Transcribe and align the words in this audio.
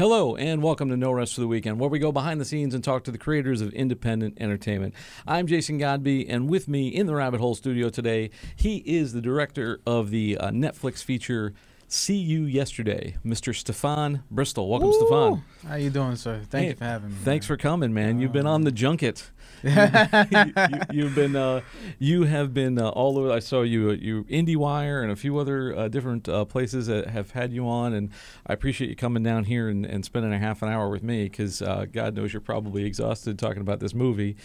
Hello, 0.00 0.34
and 0.34 0.62
welcome 0.62 0.88
to 0.88 0.96
No 0.96 1.12
Rest 1.12 1.34
for 1.34 1.42
the 1.42 1.46
Weekend, 1.46 1.78
where 1.78 1.90
we 1.90 1.98
go 1.98 2.10
behind 2.10 2.40
the 2.40 2.46
scenes 2.46 2.74
and 2.74 2.82
talk 2.82 3.04
to 3.04 3.10
the 3.10 3.18
creators 3.18 3.60
of 3.60 3.70
independent 3.74 4.38
entertainment. 4.40 4.94
I'm 5.26 5.46
Jason 5.46 5.76
Godby, 5.76 6.26
and 6.26 6.48
with 6.48 6.68
me 6.68 6.88
in 6.88 7.04
the 7.04 7.14
Rabbit 7.14 7.38
Hole 7.38 7.54
studio 7.54 7.90
today, 7.90 8.30
he 8.56 8.78
is 8.78 9.12
the 9.12 9.20
director 9.20 9.78
of 9.86 10.08
the 10.08 10.38
uh, 10.38 10.52
Netflix 10.52 11.04
feature 11.04 11.52
See 11.86 12.16
You 12.16 12.44
Yesterday, 12.44 13.16
Mr. 13.26 13.52
Stefon 13.52 14.22
Bristol. 14.30 14.70
Welcome, 14.70 14.90
Stefon. 14.92 15.42
How 15.68 15.74
you 15.74 15.90
doing, 15.90 16.16
sir? 16.16 16.40
Thank 16.48 16.62
Hey, 16.62 16.68
you 16.70 16.76
for 16.76 16.84
having 16.84 17.10
me. 17.10 17.16
Thanks 17.22 17.44
man. 17.44 17.58
for 17.58 17.60
coming, 17.60 17.92
man. 17.92 18.20
You've 18.20 18.32
been 18.32 18.46
on 18.46 18.62
the 18.62 18.72
junket. 18.72 19.30
you, 20.90 21.04
have 21.04 21.14
been 21.14 21.36
uh, 21.36 21.60
you 21.98 22.24
have 22.24 22.54
been 22.54 22.78
uh, 22.78 22.88
all 22.88 23.18
over. 23.18 23.30
I 23.30 23.40
saw 23.40 23.62
you 23.62 23.90
you 23.90 24.24
IndieWire 24.24 25.02
and 25.02 25.12
a 25.12 25.16
few 25.16 25.38
other 25.38 25.76
uh, 25.76 25.88
different 25.88 26.28
uh, 26.28 26.44
places 26.44 26.86
that 26.86 27.08
have 27.08 27.32
had 27.32 27.52
you 27.52 27.68
on, 27.68 27.92
and 27.92 28.10
I 28.46 28.52
appreciate 28.54 28.88
you 28.88 28.96
coming 28.96 29.22
down 29.22 29.44
here 29.44 29.68
and, 29.68 29.84
and 29.84 30.04
spending 30.04 30.32
a 30.32 30.38
half 30.38 30.62
an 30.62 30.68
hour 30.68 30.88
with 30.88 31.02
me 31.02 31.24
because 31.24 31.60
uh, 31.60 31.86
God 31.90 32.14
knows 32.14 32.32
you're 32.32 32.40
probably 32.40 32.84
exhausted 32.84 33.38
talking 33.38 33.60
about 33.60 33.80
this 33.80 33.94
movie. 33.94 34.36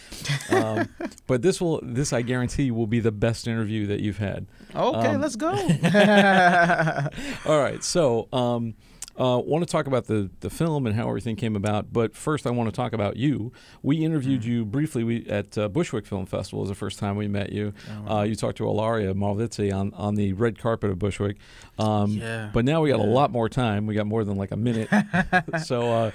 Um, 0.50 0.88
but 1.26 1.42
this 1.42 1.60
will 1.60 1.80
this 1.82 2.12
I 2.12 2.22
guarantee 2.22 2.70
will 2.70 2.86
be 2.86 3.00
the 3.00 3.12
best 3.12 3.46
interview 3.46 3.86
that 3.86 4.00
you've 4.00 4.18
had. 4.18 4.46
Okay, 4.74 5.08
Um, 5.14 5.20
let's 5.20 5.36
go. 5.36 5.48
All 7.46 7.60
right, 7.60 7.82
so 7.82 8.28
um, 8.32 8.74
uh, 9.18 9.38
want 9.44 9.66
to 9.66 9.70
talk 9.70 9.86
about 9.86 10.06
the 10.06 10.30
the 10.40 10.50
film 10.50 10.86
and 10.86 10.94
how 10.96 11.08
everything 11.08 11.36
came 11.36 11.56
about. 11.56 11.92
But 11.92 12.14
first, 12.14 12.46
I 12.46 12.50
want 12.50 12.68
to 12.68 12.74
talk 12.76 12.92
about 12.92 13.16
you. 13.16 13.52
We 13.82 14.04
interviewed 14.04 14.42
Mm. 14.42 14.46
you 14.46 14.64
briefly 14.64 15.04
we, 15.04 15.26
at 15.26 15.56
uh, 15.56 15.68
Bushwick 15.68 16.06
Film 16.06 16.26
Festival. 16.26 16.60
Was 16.60 16.68
the 16.68 16.74
first 16.74 16.98
time 16.98 17.16
we 17.16 17.28
met 17.28 17.52
you. 17.52 17.72
Oh, 18.06 18.18
Uh, 18.18 18.22
you 18.22 18.34
talked 18.36 18.58
to 18.58 18.66
Ilaria 18.68 19.14
Malvizzi 19.14 19.72
on 19.72 19.92
on 19.94 20.14
the 20.16 20.32
red 20.34 20.58
carpet 20.58 20.90
of 20.90 20.98
Bushwick. 20.98 21.36
Um, 21.78 22.12
Yeah. 22.12 22.50
But 22.52 22.64
now 22.64 22.80
we 22.82 22.90
got 22.90 23.00
a 23.00 23.02
lot 23.04 23.30
more 23.30 23.48
time. 23.48 23.86
We 23.86 23.94
got 23.94 24.06
more 24.06 24.24
than 24.24 24.36
like 24.36 24.50
a 24.52 24.56
minute. 24.56 24.88
so. 25.64 26.12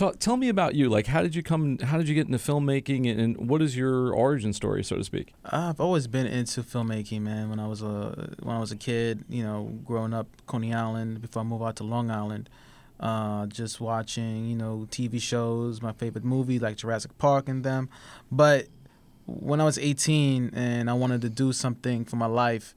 Uh, 0.00 0.12
Tell 0.18 0.36
me 0.36 0.48
about 0.48 0.74
you. 0.74 0.88
Like, 0.88 1.06
how 1.06 1.22
did 1.22 1.34
you 1.34 1.42
come? 1.42 1.78
How 1.78 1.96
did 1.96 2.08
you 2.08 2.14
get 2.14 2.26
into 2.26 2.38
filmmaking, 2.38 3.10
and, 3.10 3.20
and 3.20 3.48
what 3.48 3.62
is 3.62 3.76
your 3.76 4.12
origin 4.12 4.52
story, 4.52 4.84
so 4.84 4.96
to 4.96 5.04
speak? 5.04 5.32
I've 5.44 5.80
always 5.80 6.06
been 6.06 6.26
into 6.26 6.62
filmmaking, 6.62 7.22
man. 7.22 7.48
When 7.48 7.58
I 7.58 7.66
was 7.66 7.82
a 7.82 8.34
when 8.42 8.56
I 8.56 8.60
was 8.60 8.72
a 8.72 8.76
kid, 8.76 9.24
you 9.28 9.42
know, 9.42 9.78
growing 9.84 10.12
up 10.12 10.26
Coney 10.46 10.74
Island 10.74 11.22
before 11.22 11.40
I 11.40 11.44
moved 11.44 11.64
out 11.64 11.76
to 11.76 11.84
Long 11.84 12.10
Island, 12.10 12.50
uh, 13.00 13.46
just 13.46 13.80
watching, 13.80 14.46
you 14.46 14.56
know, 14.56 14.86
TV 14.90 15.20
shows, 15.20 15.80
my 15.80 15.92
favorite 15.92 16.24
movie 16.24 16.58
like 16.58 16.76
Jurassic 16.76 17.16
Park 17.18 17.48
and 17.48 17.64
them. 17.64 17.88
But 18.30 18.66
when 19.24 19.60
I 19.60 19.64
was 19.64 19.78
18 19.78 20.50
and 20.54 20.90
I 20.90 20.92
wanted 20.92 21.20
to 21.22 21.30
do 21.30 21.52
something 21.52 22.04
for 22.04 22.16
my 22.16 22.26
life, 22.26 22.74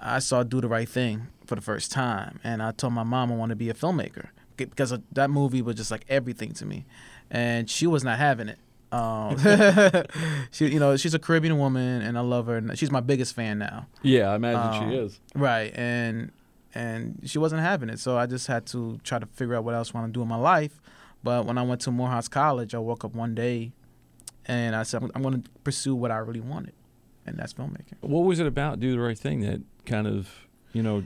I 0.00 0.18
saw 0.18 0.42
Do 0.42 0.60
the 0.60 0.68
Right 0.68 0.88
Thing 0.88 1.28
for 1.46 1.54
the 1.54 1.62
first 1.62 1.90
time, 1.90 2.40
and 2.44 2.62
I 2.62 2.72
told 2.72 2.92
my 2.92 3.02
mom 3.02 3.32
I 3.32 3.36
want 3.36 3.50
to 3.50 3.56
be 3.56 3.70
a 3.70 3.74
filmmaker 3.74 4.28
because 4.56 4.94
that 5.12 5.30
movie 5.30 5.62
was 5.62 5.76
just 5.76 5.90
like 5.90 6.04
everything 6.08 6.52
to 6.54 6.66
me, 6.66 6.84
and 7.30 7.68
she 7.68 7.86
was 7.86 8.04
not 8.04 8.18
having 8.18 8.48
it. 8.48 8.58
Um, 8.92 9.36
she, 10.50 10.68
you 10.68 10.78
know, 10.78 10.96
she's 10.96 11.14
a 11.14 11.18
Caribbean 11.18 11.58
woman, 11.58 12.02
and 12.02 12.16
I 12.16 12.20
love 12.20 12.46
her. 12.46 12.56
And 12.56 12.78
she's 12.78 12.90
my 12.90 13.00
biggest 13.00 13.34
fan 13.34 13.58
now, 13.58 13.86
Yeah, 14.02 14.30
I 14.30 14.36
imagine 14.36 14.82
Um, 14.84 14.90
she 14.90 14.96
is. 14.96 15.20
right? 15.34 15.72
And 15.74 16.30
and 16.76 17.20
she 17.24 17.38
wasn't 17.38 17.62
having 17.62 17.88
it, 17.88 17.98
so 18.00 18.16
I 18.16 18.26
just 18.26 18.46
had 18.48 18.66
to 18.66 18.98
try 19.04 19.18
to 19.18 19.26
figure 19.26 19.54
out 19.54 19.64
what 19.64 19.74
else 19.74 19.92
I 19.94 19.98
want 19.98 20.12
to 20.12 20.16
do 20.18 20.22
in 20.22 20.28
my 20.28 20.36
life. 20.36 20.80
But 21.22 21.46
when 21.46 21.56
I 21.56 21.62
went 21.62 21.80
to 21.82 21.90
Morehouse 21.90 22.28
College, 22.28 22.74
I 22.74 22.78
woke 22.78 23.04
up 23.04 23.14
one 23.14 23.34
day, 23.34 23.72
and 24.46 24.74
I 24.76 24.82
said, 24.82 25.02
I'm, 25.02 25.10
I'm 25.14 25.22
going 25.22 25.42
to 25.42 25.50
pursue 25.62 25.94
what 25.94 26.10
I 26.10 26.16
really 26.18 26.40
wanted, 26.40 26.74
and 27.26 27.36
that's 27.38 27.54
filmmaking. 27.54 27.94
What 28.00 28.20
was 28.24 28.40
it 28.40 28.46
about 28.46 28.80
Do 28.80 28.90
the 28.92 28.98
Right 29.00 29.16
Thing 29.18 29.40
that 29.40 29.60
kind 29.86 30.06
of, 30.06 30.28
you 30.72 30.82
know, 30.82 31.04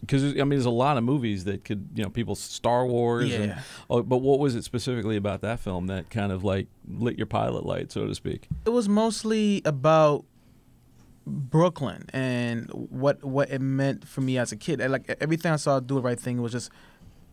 because 0.00 0.24
I 0.24 0.34
mean, 0.38 0.50
there's 0.50 0.64
a 0.66 0.70
lot 0.70 0.96
of 0.96 1.04
movies 1.04 1.44
that 1.44 1.64
could, 1.64 1.88
you 1.94 2.02
know, 2.02 2.10
people 2.10 2.34
Star 2.34 2.86
Wars, 2.86 3.32
and, 3.32 3.44
Yeah. 3.46 3.62
oh, 3.88 4.02
but 4.02 4.18
what 4.18 4.38
was 4.38 4.54
it 4.54 4.64
specifically 4.64 5.16
about 5.16 5.40
that 5.42 5.60
film 5.60 5.86
that 5.86 6.10
kind 6.10 6.32
of 6.32 6.42
like 6.44 6.66
lit 6.88 7.16
your 7.16 7.26
pilot 7.26 7.64
light, 7.64 7.90
so 7.92 8.06
to 8.06 8.14
speak? 8.14 8.48
it 8.66 8.70
was 8.70 8.88
mostly 8.88 9.62
about 9.64 10.24
Brooklyn 11.26 12.06
and 12.12 12.66
what 12.72 13.22
what 13.22 13.50
it 13.50 13.60
meant 13.60 14.06
for 14.08 14.20
me 14.20 14.38
as 14.38 14.52
a 14.52 14.56
kid. 14.56 14.80
Like 14.80 15.14
everything 15.20 15.52
I 15.52 15.56
saw 15.56 15.78
do 15.80 15.96
the 15.96 16.00
right 16.02 16.18
thing 16.18 16.40
was 16.42 16.52
just 16.52 16.70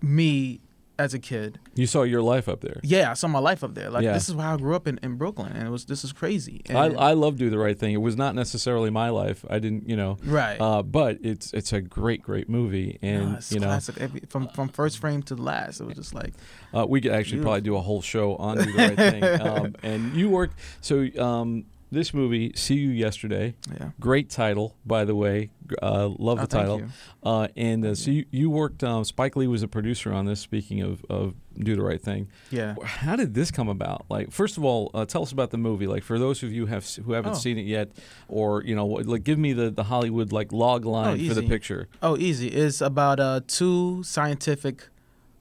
me 0.02 0.60
as 1.00 1.14
a 1.14 1.20
kid. 1.20 1.60
You 1.76 1.86
saw 1.86 2.04
your 2.04 2.22
life 2.22 2.50
up 2.50 2.62
there. 2.62 2.80
Yeah, 2.84 3.12
I 3.12 3.14
saw 3.14 3.28
my 3.28 3.40
life 3.40 3.64
up 3.64 3.76
there. 3.76 3.90
Like 3.90 4.04
Yeah. 4.04 4.14
this 4.14 4.30
is 4.30 4.36
how 4.36 4.56
I 4.56 4.58
grew 4.58 4.76
up 4.76 4.88
in, 4.88 5.00
in 5.04 5.16
Brooklyn, 5.16 5.52
and 5.54 5.68
it 5.68 5.70
was 5.72 5.86
this 5.86 6.04
is 6.04 6.12
crazy. 6.12 6.62
I, 6.70 6.88
And- 6.88 6.98
I 6.98 7.12
love 7.14 7.38
Do 7.38 7.50
the 7.50 7.58
Right 7.60 7.78
Thing. 7.78 7.94
It 7.94 8.02
was 8.02 8.18
not 8.18 8.34
necessarily 8.36 8.90
my 8.90 9.10
life. 9.10 9.46
I 9.50 9.60
didn't, 9.60 9.88
you 9.88 9.96
know, 9.96 10.18
right. 10.26 10.60
uh, 10.60 10.82
but 10.84 11.18
it's 11.22 11.54
it's 11.54 11.72
a 11.74 11.82
great, 11.82 12.22
great 12.24 12.50
movie, 12.50 12.98
and 13.02 13.34
No, 13.34 13.40
you 13.50 13.60
know. 13.60 13.80
Every, 14.00 14.22
from 14.28 14.48
from 14.50 14.70
first 14.70 14.98
frame 15.00 15.22
to 15.24 15.36
last, 15.36 15.80
it 15.82 15.86
was 15.86 15.96
just 15.96 16.14
like 16.16 16.34
Uh, 16.74 16.86
we 16.88 17.00
could 17.02 17.12
actually 17.12 17.42
probably 17.42 17.62
do 17.62 17.76
a 17.76 17.82
whole 17.82 18.02
show 18.02 18.36
on 18.38 18.58
Do 18.58 18.72
the 18.72 18.78
Right 18.78 18.96
Thing. 18.96 19.24
Um, 19.48 19.76
and 19.84 20.16
you 20.16 20.30
work 20.30 20.52
so 20.82 21.08
um, 21.20 21.66
this 21.92 22.14
movie, 22.14 22.52
See 22.56 22.76
You 22.76 22.90
Yesterday, 22.90 23.56
yeah. 23.80 23.92
great 24.00 24.30
title 24.30 24.76
by 24.86 25.06
the 25.06 25.16
way. 25.16 25.50
Uh, 25.82 26.08
love 26.18 26.38
Oh, 26.40 26.42
the 26.42 26.48
thank 26.48 26.52
title. 26.52 26.80
you. 26.80 26.88
Uh, 27.24 27.48
and 27.58 27.86
uh, 27.86 27.94
so 27.96 28.10
you, 28.12 28.26
you 28.32 28.50
worked. 28.50 28.84
Um, 28.86 29.04
Spike 29.04 29.36
Lee 29.36 29.48
was 29.48 29.64
a 29.64 29.68
producer 29.68 30.14
on 30.14 30.26
this. 30.26 30.40
Speaking 30.40 30.82
of, 30.82 31.04
of 31.10 31.34
Do 31.58 31.76
the 31.76 31.82
Right 31.84 32.02
Thing, 32.02 32.30
Yeah. 32.52 32.76
how 32.84 33.18
did 33.18 33.34
this 33.34 33.52
come 33.52 33.68
about? 33.68 34.06
Like, 34.10 34.32
first 34.32 34.58
of 34.58 34.64
all, 34.64 34.92
uh, 34.94 35.06
tell 35.06 35.24
us 35.24 35.34
about 35.34 35.50
the 35.52 35.58
movie. 35.58 35.86
Like, 35.88 36.04
for 36.04 36.18
those 36.20 36.42
of 36.42 36.54
you 36.54 36.68
have 36.68 36.86
who 37.06 37.12
haven't 37.12 37.34
Oh. 37.34 37.36
seen 37.36 37.58
it 37.58 37.66
yet, 37.66 37.90
or 38.30 38.64
you 38.64 38.76
know, 38.76 38.86
like, 38.88 39.26
give 39.26 39.38
me 39.38 39.52
the, 39.52 39.70
the 39.70 39.84
Hollywood 39.84 40.32
like 40.32 40.54
log 40.54 40.86
line 40.86 41.28
for 41.28 41.34
the 41.34 41.44
picture. 41.44 41.88
Oh, 42.02 42.18
easy. 42.18 42.48
It's 42.48 42.80
about 42.80 43.20
uh, 43.20 43.42
two 43.46 44.04
scientific 44.04 44.88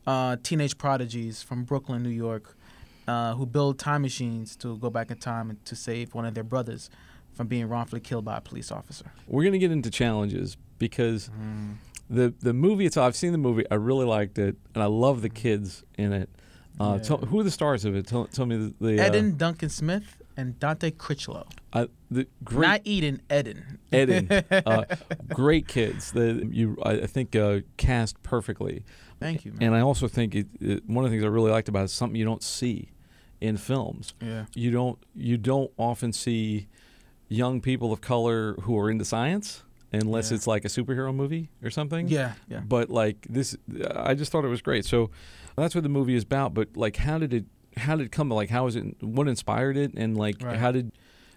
uh, 0.09 0.37
teenage 0.43 0.77
prodigies 0.79 1.43
from 1.43 1.63
Brooklyn, 1.65 2.03
New 2.03 2.09
York, 2.11 2.56
uh, 3.07 3.35
who 3.35 3.47
build 3.47 3.79
time 3.79 4.03
machines 4.03 4.57
to 4.57 4.77
go 4.79 4.91
back 4.91 5.11
in 5.11 5.19
time 5.19 5.51
and 5.51 5.65
to 5.65 5.77
save 5.77 6.15
one 6.15 6.25
of 6.25 6.35
their 6.35 6.45
brothers 6.45 6.91
from 7.33 7.47
being 7.47 7.69
wrongfully 7.69 8.01
killed 8.01 8.25
by 8.25 8.37
a 8.39 8.41
police 8.41 8.73
officer. 8.73 9.13
We're 9.27 9.45
gonna 9.45 9.59
get 9.59 9.71
into 9.71 9.91
challenges 9.91 10.57
because 10.79 11.29
Mm. 11.31 11.75
the 12.09 12.35
the 12.41 12.53
movie 12.53 12.87
itself. 12.87 13.07
I've 13.07 13.17
seen 13.17 13.33
the 13.33 13.39
movie. 13.39 13.65
I 13.71 13.75
really 13.75 14.07
liked 14.07 14.39
it, 14.39 14.57
and 14.75 14.83
I 14.83 14.87
love 14.87 15.23
the 15.23 15.29
kids 15.29 15.85
in 15.99 16.13
it. 16.13 16.31
Uh, 16.79 16.95
Yeah. 16.97 17.03
tell, 17.03 17.17
who 17.19 17.41
are 17.41 17.45
the 17.45 17.51
stars 17.51 17.85
of 17.87 17.95
it? 17.97 18.07
Tell, 18.07 18.27
tell 18.27 18.45
me 18.45 18.57
the, 18.57 18.75
the 18.81 19.01
uh, 19.03 19.07
Eden 19.09 19.37
Duncan 19.39 19.71
Smith 19.71 20.23
and 20.37 20.59
Dante 20.61 20.91
Critchlow. 20.91 21.47
uh, 21.73 21.87
the 22.11 22.27
great 22.45 22.67
Not 22.69 22.81
Eden, 22.85 23.23
Eden. 23.33 23.79
Eden, 23.93 24.29
uh, 24.67 24.85
great 25.29 25.67
kids. 25.69 26.13
The 26.13 26.47
you 26.51 26.77
I 26.83 26.93
I 27.03 27.07
think 27.07 27.35
uh, 27.37 27.61
cast 27.77 28.23
perfectly. 28.23 28.85
Thank 29.21 29.45
you, 29.47 29.53
man. 29.53 29.63
And 29.63 29.75
I 29.75 29.81
also 29.81 30.09
think 30.09 30.35
it, 30.35 30.47
it, 30.61 30.87
one 30.87 31.05
of 31.05 31.11
the 31.11 31.15
things 31.15 31.25
I 31.25 31.29
really 31.29 31.51
liked 31.51 31.69
about 31.71 31.81
it 31.81 31.85
is 31.85 31.93
something 31.93 32.17
you 32.19 32.27
don't 32.27 32.43
see 32.43 32.91
in 33.41 33.57
films. 33.57 34.15
yeah. 34.21 34.47
You 34.55 34.71
don't 34.71 34.99
you 35.15 35.37
don't 35.37 35.71
often 35.77 36.13
see 36.13 36.67
young 37.29 37.61
people 37.61 37.93
of 37.93 38.01
color 38.01 38.55
who 38.63 38.79
are 38.79 38.91
into 38.91 39.05
science 39.05 39.63
unless 39.93 40.31
Yeah. 40.31 40.37
it's 40.37 40.47
like 40.47 40.65
a 40.65 40.69
superhero 40.69 41.15
movie 41.15 41.51
or 41.63 41.71
something. 41.71 42.09
Yeah, 42.09 42.33
yeah. 42.49 42.61
But 42.61 42.89
like 42.91 43.27
this, 43.29 43.57
I 43.95 44.15
just 44.15 44.33
thought 44.33 44.45
it 44.45 44.49
was 44.49 44.63
great. 44.63 44.85
So 44.85 45.11
that's 45.57 45.75
what 45.75 45.83
the 45.83 45.89
movie 45.91 46.15
is 46.15 46.23
about. 46.25 46.55
But 46.55 46.77
like, 46.77 46.97
how 46.97 47.19
did 47.19 47.33
it? 47.35 47.45
How 47.77 47.95
did 47.97 48.07
it 48.07 48.13
come? 48.13 48.31
Like, 48.31 48.49
how 48.51 48.65
was 48.65 48.75
it? 48.77 49.03
What 49.03 49.29
inspired 49.29 49.77
it? 49.77 49.93
And 49.95 50.17
like, 50.17 50.43
Right. 50.43 50.57
how 50.57 50.73
did? 50.73 50.93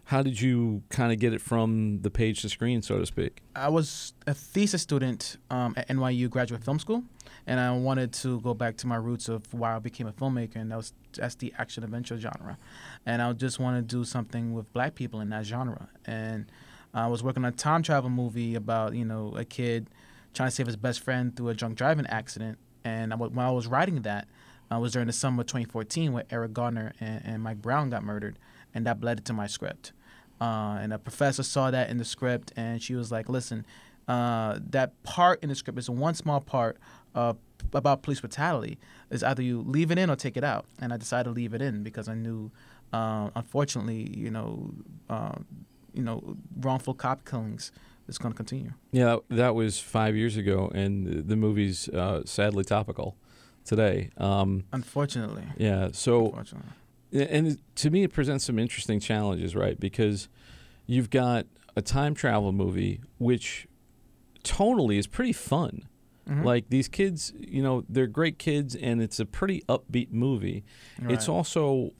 How 0.05 0.23
did 0.23 0.41
you 0.41 0.81
kind 0.89 1.13
of 1.13 1.19
get 1.19 1.33
it 1.33 1.41
from 1.41 1.99
the 2.01 2.09
page 2.09 2.41
to 2.41 2.49
screen, 2.49 2.81
so 2.81 2.97
to 2.97 3.05
speak? 3.05 3.41
I 3.55 3.69
was 3.69 4.13
a 4.25 4.33
thesis 4.33 4.81
student 4.81 5.37
um, 5.51 5.75
at 5.77 5.87
NYU 5.87 6.27
Graduate 6.31 6.63
Film 6.63 6.79
School, 6.79 7.03
and 7.47 7.59
I 7.59 7.71
wanted 7.71 8.13
to 8.13 8.39
go 8.41 8.53
back 8.53 8.77
to 8.77 8.87
my 8.87 8.95
roots 8.95 9.29
of 9.29 9.53
why 9.53 9.75
I 9.75 9.79
became 9.79 10.07
a 10.07 10.11
filmmaker, 10.11 10.55
and 10.55 10.71
that 10.71 10.77
was 10.77 10.93
that's 11.13 11.35
the 11.35 11.53
action 11.57 11.83
adventure 11.83 12.17
genre, 12.17 12.57
and 13.05 13.21
I 13.21 13.31
just 13.33 13.59
wanted 13.59 13.89
to 13.89 13.95
do 13.95 14.03
something 14.03 14.53
with 14.53 14.71
black 14.73 14.95
people 14.95 15.21
in 15.21 15.29
that 15.29 15.45
genre, 15.45 15.89
and 16.05 16.45
I 16.93 17.07
was 17.07 17.23
working 17.23 17.45
on 17.45 17.53
a 17.53 17.55
time 17.55 17.83
travel 17.83 18.09
movie 18.09 18.55
about 18.55 18.95
you 18.95 19.05
know 19.05 19.33
a 19.35 19.45
kid 19.45 19.89
trying 20.33 20.49
to 20.49 20.55
save 20.55 20.67
his 20.67 20.75
best 20.75 20.99
friend 21.01 21.35
through 21.35 21.49
a 21.49 21.53
drunk 21.53 21.77
driving 21.77 22.07
accident, 22.07 22.57
and 22.83 23.13
I, 23.13 23.15
when 23.15 23.45
I 23.45 23.51
was 23.51 23.67
writing 23.67 24.01
that, 24.03 24.27
I 24.71 24.77
was 24.77 24.93
during 24.93 25.07
the 25.07 25.13
summer 25.13 25.41
of 25.41 25.47
2014 25.47 26.13
where 26.13 26.25
Eric 26.29 26.53
Garner 26.53 26.93
and, 26.99 27.21
and 27.25 27.43
Mike 27.43 27.61
Brown 27.61 27.89
got 27.89 28.03
murdered, 28.03 28.37
and 28.73 28.85
that 28.85 29.03
led 29.03 29.25
to 29.25 29.33
my 29.33 29.47
script. 29.47 29.91
Uh, 30.39 30.77
and 30.79 30.93
a 30.93 30.99
professor 30.99 31.43
saw 31.43 31.69
that 31.69 31.89
in 31.89 31.97
the 31.97 32.05
script, 32.05 32.53
and 32.55 32.81
she 32.81 32.95
was 32.95 33.11
like, 33.11 33.27
"Listen, 33.27 33.65
uh, 34.07 34.57
that 34.71 35.01
part 35.03 35.41
in 35.43 35.49
the 35.49 35.55
script 35.55 35.77
is 35.77 35.89
one 35.89 36.15
small 36.15 36.41
part 36.41 36.77
uh, 37.15 37.33
about 37.73 38.01
police 38.03 38.19
brutality. 38.21 38.77
Is 39.09 39.23
either 39.23 39.41
you 39.41 39.61
leave 39.61 39.91
it 39.91 39.97
in 39.97 40.09
or 40.09 40.15
take 40.15 40.37
it 40.37 40.43
out." 40.43 40.65
And 40.79 40.93
I 40.93 40.97
decided 40.97 41.25
to 41.25 41.31
leave 41.31 41.53
it 41.53 41.61
in 41.61 41.83
because 41.83 42.07
I 42.07 42.15
knew, 42.15 42.51
uh, 42.93 43.29
unfortunately, 43.35 44.13
you 44.17 44.31
know, 44.31 44.71
uh, 45.09 45.35
you 45.93 46.03
know, 46.03 46.37
wrongful 46.59 46.93
cop 46.93 47.25
killings 47.25 47.71
is 48.07 48.17
going 48.17 48.33
to 48.33 48.37
continue. 48.37 48.73
Yeah, 48.91 49.17
that 49.29 49.55
was 49.55 49.79
five 49.79 50.15
years 50.15 50.37
ago, 50.37 50.71
and 50.73 51.27
the 51.27 51.35
movie's 51.35 51.87
uh, 51.89 52.23
sadly 52.25 52.63
topical 52.63 53.15
today. 53.65 54.09
Um, 54.17 54.63
Unfortunately. 54.73 55.43
yeah, 55.57 55.89
so 55.91 56.25
Unfortunately. 56.27 56.69
and 57.13 57.59
to 57.75 57.89
me, 57.89 58.03
it 58.03 58.11
presents 58.13 58.45
some 58.45 58.57
interesting 58.57 58.99
challenges, 58.99 59.55
right? 59.55 59.79
Because 59.79 60.27
you've 60.87 61.09
got 61.09 61.45
a 61.75 61.81
time 61.81 62.15
travel 62.15 62.51
movie 62.51 62.99
which 63.19 63.67
tonally 64.43 64.97
is 64.97 65.07
pretty 65.07 65.33
fun. 65.33 65.83
Mhm. 66.29 66.43
Like 66.43 66.69
these 66.69 66.87
kids, 66.87 67.33
you 67.39 67.63
know, 67.63 67.83
they're 67.89 68.07
great 68.07 68.37
kids, 68.37 68.75
and 68.75 69.01
it's 69.01 69.19
a 69.19 69.25
pretty 69.25 69.63
upbeat 69.67 70.11
movie. 70.11 70.63
It's 71.09 71.27
also, 71.27 71.91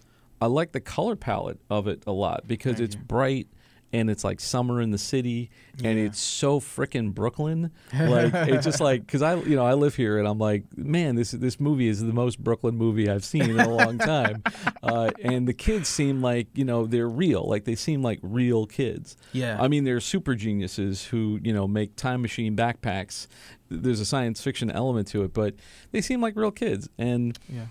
I 0.42 0.46
like 0.46 0.72
the 0.72 0.80
color 0.80 1.16
palette 1.16 1.60
of 1.70 1.88
it 1.88 2.04
a 2.06 2.12
lot 2.12 2.48
because 2.48 2.76
Thank 2.78 2.86
it's 2.86 2.96
you. 2.96 3.02
bright 3.02 3.48
and 3.92 4.10
it's 4.10 4.24
like 4.24 4.40
summer 4.40 4.82
in 4.82 4.92
the 4.92 4.98
city 4.98 5.50
and 5.84 5.98
Yeah. 5.98 6.06
it's 6.06 6.20
so 6.20 6.60
freaking 6.60 7.14
Brooklyn. 7.14 7.72
Like 7.94 8.34
it's 8.34 8.66
just 8.66 8.80
like 8.80 9.06
because 9.06 9.22
I 9.22 9.36
you 9.36 9.56
know 9.56 9.66
I 9.66 9.74
live 9.74 9.96
here 9.96 10.18
and 10.20 10.28
I'm 10.28 10.38
like 10.38 10.64
man 10.78 11.16
this 11.16 11.32
this 11.32 11.60
movie 11.60 11.88
is 11.88 12.00
the 12.02 12.14
most 12.14 12.44
Brooklyn 12.44 12.76
movie 12.76 13.10
I've 13.10 13.26
seen 13.26 13.50
in 13.50 13.60
a 13.60 13.70
long 13.70 13.98
time, 14.16 14.44
uh, 14.84 15.12
and 15.22 15.48
the 15.48 15.54
kids 15.54 15.90
seem 15.90 16.22
like 16.22 16.48
you 16.54 16.66
know 16.66 16.86
they're 16.86 17.10
real 17.10 17.48
like 17.48 17.66
they 17.66 17.76
seem 17.76 18.02
like 18.04 18.20
real 18.22 18.66
kids. 18.66 19.18
Yeah. 19.34 19.58
I 19.62 19.68
mean, 19.68 19.84
they're 19.84 20.00
super 20.00 20.36
geniuses 20.36 21.06
who, 21.06 21.40
you 21.44 21.54
know, 21.54 21.68
make 21.68 21.96
time 21.96 22.22
machine 22.22 22.56
backpacks. 22.56 23.28
There's 23.70 24.00
a 24.00 24.06
science 24.06 24.42
fiction 24.42 24.70
element 24.72 25.08
to 25.10 25.24
it, 25.24 25.34
but 25.34 25.56
they 25.92 26.02
seem 26.02 26.22
like 26.22 26.36
real 26.36 26.52
kids. 26.52 26.90
And 26.98 27.38
yeah. 27.48 27.66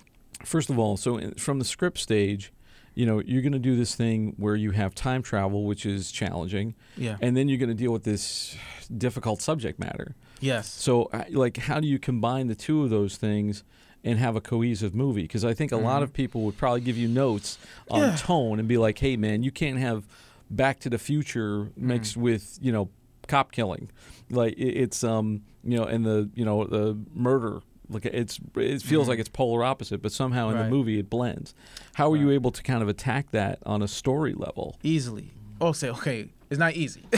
first 0.44 0.70
of 0.70 0.78
all, 0.78 0.96
so 0.96 1.16
in, 1.16 1.34
from 1.34 1.58
the 1.58 1.64
script 1.64 1.98
stage, 1.98 2.52
you 2.98 3.06
know, 3.06 3.20
you're 3.24 3.42
going 3.42 3.52
to 3.52 3.60
do 3.60 3.76
this 3.76 3.94
thing 3.94 4.34
where 4.38 4.56
you 4.56 4.72
have 4.72 4.92
time 4.92 5.22
travel, 5.22 5.64
which 5.64 5.86
is 5.86 6.10
challenging, 6.10 6.74
Yeah. 6.96 7.16
and 7.20 7.36
then 7.36 7.48
you're 7.48 7.58
going 7.58 7.68
to 7.68 7.74
deal 7.84 7.92
with 7.92 8.02
this 8.02 8.56
difficult 8.96 9.40
subject 9.40 9.78
matter. 9.78 10.16
yes. 10.40 10.68
So, 10.68 11.08
like, 11.30 11.56
how 11.58 11.78
do 11.78 11.86
you 11.86 11.98
combine 12.00 12.48
the 12.48 12.56
two 12.56 12.82
of 12.82 12.90
those 12.90 13.16
things 13.16 13.62
and 14.02 14.18
have 14.18 14.34
a 14.34 14.40
cohesive 14.40 14.94
movie? 14.96 15.22
Because 15.22 15.44
I 15.44 15.54
think 15.54 15.70
a 15.70 15.76
lot 15.76 16.00
Mhm. 16.00 16.04
of 16.04 16.12
people 16.12 16.42
would 16.42 16.56
probably 16.56 16.80
give 16.80 16.96
you 16.98 17.06
notes 17.06 17.56
on 17.88 18.00
Yeah. 18.00 18.16
tone 18.16 18.58
and 18.58 18.66
be 18.66 18.78
like, 18.78 18.98
"Hey, 18.98 19.16
man, 19.16 19.42
you 19.44 19.52
can't 19.52 19.78
have 19.78 20.04
Back 20.50 20.80
to 20.80 20.90
the 20.90 20.98
Future 20.98 21.70
mixed 21.76 22.16
with 22.16 22.58
you 22.60 22.72
know 22.72 22.88
cop 23.28 23.52
killing, 23.52 23.90
like 24.30 24.54
it's 24.56 25.04
um 25.04 25.42
you 25.62 25.76
know 25.76 25.84
and 25.84 26.04
the 26.06 26.30
you 26.34 26.44
know 26.44 26.64
the 26.64 26.96
murder." 27.14 27.60
Like 27.90 28.04
it's, 28.06 28.38
it 28.56 28.82
feels 28.82 29.06
Mhm. 29.06 29.08
like 29.10 29.18
it's 29.18 29.28
polar 29.28 29.64
opposite, 29.64 30.02
but 30.02 30.12
somehow 30.12 30.48
in 30.50 30.56
Right. 30.56 30.64
the 30.64 30.70
movie 30.70 30.98
it 30.98 31.08
blends. 31.08 31.54
How 31.94 32.12
are 32.12 32.16
you 32.16 32.30
able 32.30 32.50
to 32.50 32.62
kind 32.62 32.82
of 32.82 32.88
attack 32.88 33.30
that 33.30 33.58
on 33.64 33.82
a 33.82 33.88
story 33.88 34.34
level? 34.34 34.76
easily. 34.82 35.32
Oh, 35.60 35.72
say 35.72 35.88
okay. 35.90 36.28
It's 36.50 36.58
not 36.58 36.74
easy. 36.74 37.02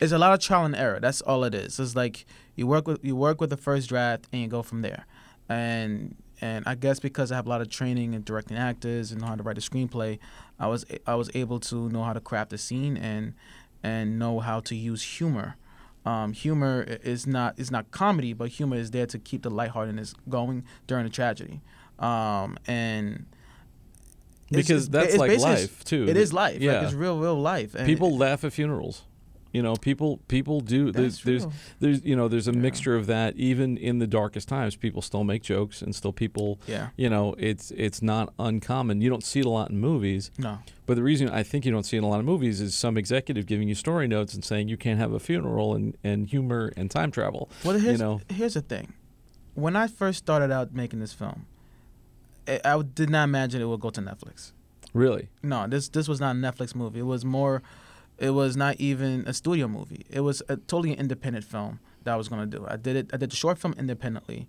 it's 0.00 0.12
a 0.12 0.18
lot 0.18 0.32
of 0.32 0.40
trial 0.40 0.64
and 0.64 0.76
error. 0.76 1.00
That's 1.00 1.20
all 1.22 1.44
it 1.44 1.54
is. 1.54 1.78
It's 1.80 1.96
like 1.96 2.26
you 2.56 2.66
work 2.66 2.86
with 2.86 3.04
you 3.04 3.16
work 3.16 3.40
with 3.40 3.50
the 3.50 3.56
first 3.56 3.88
draft 3.88 4.26
and 4.32 4.42
you 4.42 4.48
go 4.48 4.62
from 4.62 4.82
there. 4.82 5.06
And 5.48 6.14
and 6.40 6.64
I 6.66 6.74
guess 6.76 7.00
because 7.00 7.32
I 7.32 7.36
have 7.36 7.46
a 7.46 7.48
lot 7.48 7.60
of 7.60 7.68
training 7.68 8.14
in 8.14 8.22
directing 8.22 8.56
actors 8.56 9.10
and 9.10 9.20
know 9.20 9.26
how 9.26 9.34
to 9.34 9.42
write 9.42 9.58
a 9.58 9.60
screenplay, 9.60 10.18
I 10.58 10.66
was 10.68 10.84
I 11.06 11.14
was 11.16 11.30
able 11.34 11.58
to 11.60 11.88
know 11.88 12.02
how 12.04 12.12
to 12.12 12.20
craft 12.20 12.52
a 12.52 12.58
scene 12.58 12.96
and 12.96 13.34
and 13.82 14.18
know 14.18 14.40
how 14.40 14.60
to 14.60 14.74
use 14.76 15.02
humor. 15.02 15.56
Um, 16.08 16.32
humor 16.32 16.86
is 17.02 17.26
not 17.26 17.58
is 17.58 17.70
not 17.70 17.90
comedy, 17.90 18.32
but 18.32 18.48
humor 18.48 18.76
is 18.76 18.92
there 18.92 19.06
to 19.06 19.18
keep 19.18 19.42
the 19.42 19.50
lightheartedness 19.50 20.14
going 20.28 20.64
during 20.86 21.04
a 21.04 21.10
tragedy. 21.10 21.60
Um, 21.98 22.56
and 22.66 23.26
Because 24.50 24.88
that's 24.88 25.16
like 25.16 25.38
life 25.38 25.84
too. 25.84 26.08
It 26.08 26.16
is 26.16 26.32
life. 26.32 26.60
Yeah. 26.60 26.74
Like 26.74 26.82
it's 26.84 26.94
real, 26.94 27.18
real 27.18 27.38
life. 27.38 27.74
And 27.74 27.84
people 27.84 28.16
laugh 28.16 28.42
at 28.44 28.54
funerals. 28.54 29.04
You 29.52 29.62
know, 29.62 29.76
people 29.76 30.18
people 30.28 30.60
do. 30.60 30.92
There's 30.92 31.22
That's 31.22 31.24
there's 31.24 31.46
there's 31.80 32.04
you 32.04 32.14
know 32.14 32.28
there's 32.28 32.48
a 32.48 32.52
Yeah. 32.52 32.58
mixture 32.58 32.96
of 32.96 33.06
that. 33.06 33.34
Even 33.36 33.78
in 33.78 33.98
the 33.98 34.06
darkest 34.06 34.46
times, 34.48 34.76
people 34.76 35.00
still 35.00 35.24
make 35.24 35.42
jokes, 35.42 35.80
and 35.80 35.94
still 35.94 36.12
people. 36.12 36.60
Yeah. 36.66 36.88
You 36.96 37.08
know, 37.08 37.34
it's 37.38 37.70
it's 37.70 38.02
not 38.02 38.32
uncommon. 38.38 39.00
You 39.00 39.08
don't 39.08 39.24
see 39.24 39.40
it 39.40 39.46
a 39.46 39.50
lot 39.50 39.70
in 39.70 39.78
movies, 39.80 40.30
No. 40.38 40.58
but 40.84 40.96
the 40.96 41.02
reason 41.02 41.30
I 41.30 41.42
think 41.42 41.64
you 41.64 41.72
don't 41.72 41.84
see 41.84 41.96
it 41.96 42.00
in 42.00 42.04
a 42.04 42.08
lot 42.08 42.20
of 42.20 42.26
movies 42.26 42.60
is 42.60 42.74
some 42.74 42.98
executive 42.98 43.46
giving 43.46 43.68
you 43.68 43.74
story 43.74 44.06
notes 44.06 44.34
and 44.34 44.44
saying 44.44 44.68
you 44.68 44.76
can't 44.76 44.98
have 45.00 45.12
a 45.14 45.18
funeral 45.18 45.74
and, 45.74 45.96
and 46.04 46.26
humor 46.28 46.70
and 46.76 46.90
time 46.90 47.10
travel. 47.10 47.48
Well, 47.64 47.78
here's 47.78 47.98
know. 47.98 48.20
here's 48.28 48.54
the 48.54 48.60
thing. 48.62 48.92
When 49.54 49.76
I 49.76 49.86
first 49.88 50.18
started 50.18 50.52
out 50.52 50.74
making 50.74 51.00
this 51.00 51.14
film, 51.14 51.46
I, 52.46 52.60
I 52.64 52.82
did 52.82 53.10
not 53.10 53.24
imagine 53.24 53.60
it 53.62 53.64
would 53.66 53.80
go 53.80 53.90
to 53.90 54.00
Netflix. 54.00 54.52
Really, 54.94 55.28
No, 55.42 55.66
this 55.66 55.88
this 55.88 56.06
was 56.06 56.20
not 56.20 56.36
a 56.36 56.38
Netflix 56.38 56.74
movie. 56.74 56.98
It 57.00 57.06
was 57.06 57.24
more. 57.24 57.62
It 58.18 58.30
was 58.30 58.56
not 58.56 58.76
even 58.80 59.24
a 59.26 59.32
studio 59.32 59.68
movie. 59.68 60.04
It 60.10 60.20
was 60.20 60.42
a 60.48 60.56
totally 60.56 60.94
independent 60.94 61.44
film 61.44 61.80
that 62.04 62.12
I 62.12 62.16
was 62.16 62.28
gonna 62.28 62.46
do. 62.46 62.66
I 62.68 62.76
did 62.76 62.96
it. 62.96 63.10
I 63.12 63.16
did 63.16 63.30
the 63.30 63.36
short 63.36 63.58
film 63.58 63.74
independently. 63.78 64.48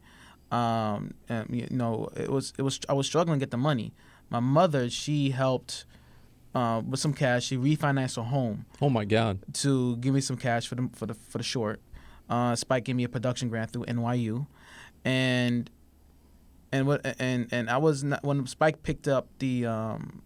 Um, 0.51 1.13
and, 1.27 1.45
you 1.51 1.67
know, 1.69 2.09
it 2.15 2.29
was 2.29 2.53
it 2.57 2.63
was 2.63 2.79
I 2.89 2.93
was 2.93 3.05
struggling 3.05 3.39
to 3.39 3.43
get 3.43 3.51
the 3.51 3.57
money. 3.57 3.93
My 4.29 4.39
mother, 4.39 4.89
she 4.89 5.29
helped 5.29 5.85
uh, 6.55 6.81
with 6.87 6.99
some 6.99 7.13
cash. 7.13 7.45
She 7.45 7.57
refinanced 7.57 8.15
her 8.15 8.23
home. 8.23 8.65
oh 8.81 8.89
my 8.89 9.05
God, 9.05 9.39
to 9.55 9.97
give 9.97 10.13
me 10.13 10.21
some 10.21 10.37
cash 10.37 10.67
for 10.67 10.75
the 10.75 10.89
for 10.93 11.05
the 11.05 11.13
for 11.13 11.37
the 11.37 11.43
short. 11.43 11.81
Uh, 12.29 12.55
Spike 12.55 12.85
gave 12.85 12.95
me 12.95 13.03
a 13.03 13.09
production 13.09 13.49
grant 13.49 13.71
through 13.71 13.85
NYU, 13.85 14.47
and 15.05 15.69
and 16.71 16.87
what 16.87 17.01
and 17.19 17.47
and 17.51 17.69
I 17.69 17.77
was 17.77 18.03
not 18.03 18.23
when 18.23 18.45
Spike 18.47 18.83
picked 18.83 19.07
up 19.07 19.27
the 19.39 19.65
um 19.65 20.21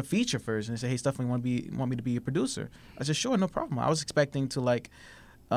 the 0.00 0.02
feature 0.14 0.40
first, 0.48 0.68
and 0.68 0.76
they 0.76 0.80
said, 0.80 0.90
"Hey, 0.92 0.96
Stephanie, 1.04 1.28
want 1.32 1.42
to 1.42 1.48
be 1.52 1.56
want 1.78 1.88
me 1.92 1.96
to 2.02 2.06
be 2.10 2.16
a 2.16 2.20
producer?" 2.28 2.64
I 2.98 3.04
said, 3.04 3.16
"Sure, 3.22 3.36
no 3.36 3.48
problem." 3.58 3.78
I 3.78 3.88
was 3.94 4.00
expecting 4.06 4.44
to 4.54 4.60
like 4.72 4.86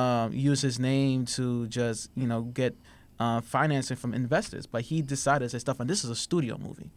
um, 0.02 0.28
use 0.50 0.62
his 0.70 0.78
name 0.92 1.26
to 1.38 1.68
just 1.68 2.10
you 2.22 2.28
know 2.32 2.42
get 2.62 2.74
uh, 3.24 3.40
financing 3.42 3.98
from 4.02 4.12
investors, 4.24 4.66
but 4.74 4.82
he 4.90 4.98
decided 5.16 5.44
to 5.50 5.50
say, 5.60 5.60
"Stefon, 5.66 5.88
this 5.88 6.04
is 6.06 6.10
a 6.10 6.16
studio 6.28 6.58
movie." 6.68 6.92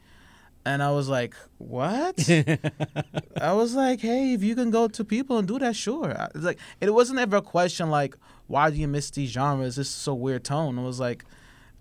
And 0.67 0.83
I 0.83 0.91
was 0.99 1.09
like, 1.19 1.35
"What?" 1.59 2.17
I 3.51 3.53
was 3.61 3.75
like, 3.75 4.01
"Hey, 4.01 4.33
if 4.33 4.43
you 4.43 4.55
can 4.61 4.71
go 4.71 4.89
to 4.89 5.05
people 5.05 5.39
and 5.39 5.47
do 5.47 5.59
that, 5.59 5.77
sure." 5.77 6.11
I- 6.19 6.31
It's 6.35 6.45
like 6.51 6.59
it 6.81 6.93
wasn't 7.01 7.19
ever 7.25 7.37
a 7.37 7.43
question 7.43 7.91
like, 7.91 8.17
"Why 8.47 8.71
do 8.71 8.77
you 8.77 8.89
miss 8.89 9.11
these 9.11 9.31
genres? 9.31 9.77
This 9.77 9.89
is 9.89 9.95
so 9.95 10.15
weird 10.15 10.45
tone." 10.45 10.79
It 10.79 10.83
was 10.93 11.01
like, 11.09 11.25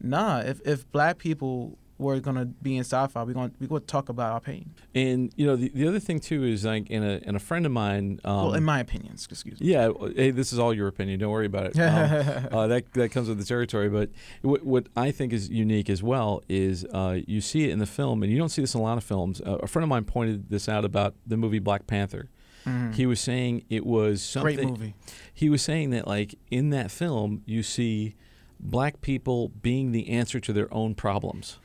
"Nah, 0.01 0.39
if 0.51 0.57
if 0.65 0.79
black 0.91 1.17
people 1.17 1.77
were 2.03 2.19
gonna 2.19 2.45
be 2.45 2.75
in 2.77 2.81
sci-fi, 2.83 3.23
we're 3.23 3.33
gonna 3.33 3.51
we 3.59 3.67
gonna 3.67 3.79
talk 3.81 4.09
about 4.09 4.31
our 4.33 4.39
pain." 4.39 4.71
and 4.93 5.31
you 5.35 5.45
know 5.45 5.55
the, 5.55 5.69
the 5.69 5.87
other 5.87 5.99
thing 5.99 6.19
too 6.19 6.43
is 6.43 6.63
like 6.65 6.89
in 6.89 7.03
a 7.03 7.19
in 7.23 7.35
a 7.35 7.39
friend 7.39 7.65
of 7.65 7.71
mine. 7.71 8.19
Um, 8.23 8.35
well, 8.35 8.53
in 8.53 8.63
my 8.63 8.79
opinions, 8.79 9.27
excuse 9.29 9.59
me. 9.59 9.67
Yeah, 9.67 9.89
hey, 10.15 10.31
this 10.31 10.53
is 10.53 10.59
all 10.59 10.73
your 10.73 10.87
opinion. 10.87 11.19
Don't 11.19 11.31
worry 11.31 11.45
about 11.47 11.67
it. 11.67 11.79
Um, 11.79 12.47
uh, 12.51 12.67
that 12.67 12.91
that 12.93 13.09
comes 13.11 13.27
with 13.29 13.39
the 13.39 13.45
territory. 13.45 13.89
But 13.89 14.09
what, 14.41 14.63
what 14.63 14.87
I 14.95 15.11
think 15.11 15.33
is 15.33 15.49
unique 15.49 15.89
as 15.89 16.03
well 16.03 16.43
is 16.47 16.85
uh, 16.85 17.19
you 17.25 17.41
see 17.41 17.63
it 17.65 17.71
in 17.71 17.79
the 17.79 17.85
film, 17.85 18.23
and 18.23 18.31
you 18.31 18.37
don't 18.37 18.49
see 18.49 18.61
this 18.61 18.75
in 18.75 18.81
a 18.81 18.83
lot 18.83 18.97
of 18.97 19.03
films. 19.03 19.41
Uh, 19.41 19.57
a 19.63 19.67
friend 19.67 19.83
of 19.83 19.89
mine 19.89 20.05
pointed 20.05 20.49
this 20.49 20.69
out 20.69 20.85
about 20.85 21.15
the 21.25 21.37
movie 21.37 21.59
Black 21.59 21.87
Panther. 21.87 22.29
Mhm. 22.65 22.93
He 22.95 23.05
was 23.05 23.19
saying 23.19 23.63
it 23.69 23.85
was 23.85 24.21
something. 24.21 24.55
Great 24.55 24.67
movie. 24.69 24.95
He 25.33 25.49
was 25.49 25.61
saying 25.61 25.89
that 25.89 26.07
like 26.07 26.35
in 26.49 26.69
that 26.69 26.91
film, 26.91 27.41
you 27.45 27.61
see 27.63 28.15
black 28.59 29.01
people 29.01 29.49
being 29.49 29.91
the 29.91 30.09
answer 30.09 30.39
to 30.39 30.53
their 30.53 30.73
own 30.73 30.95
problems. 30.95 31.57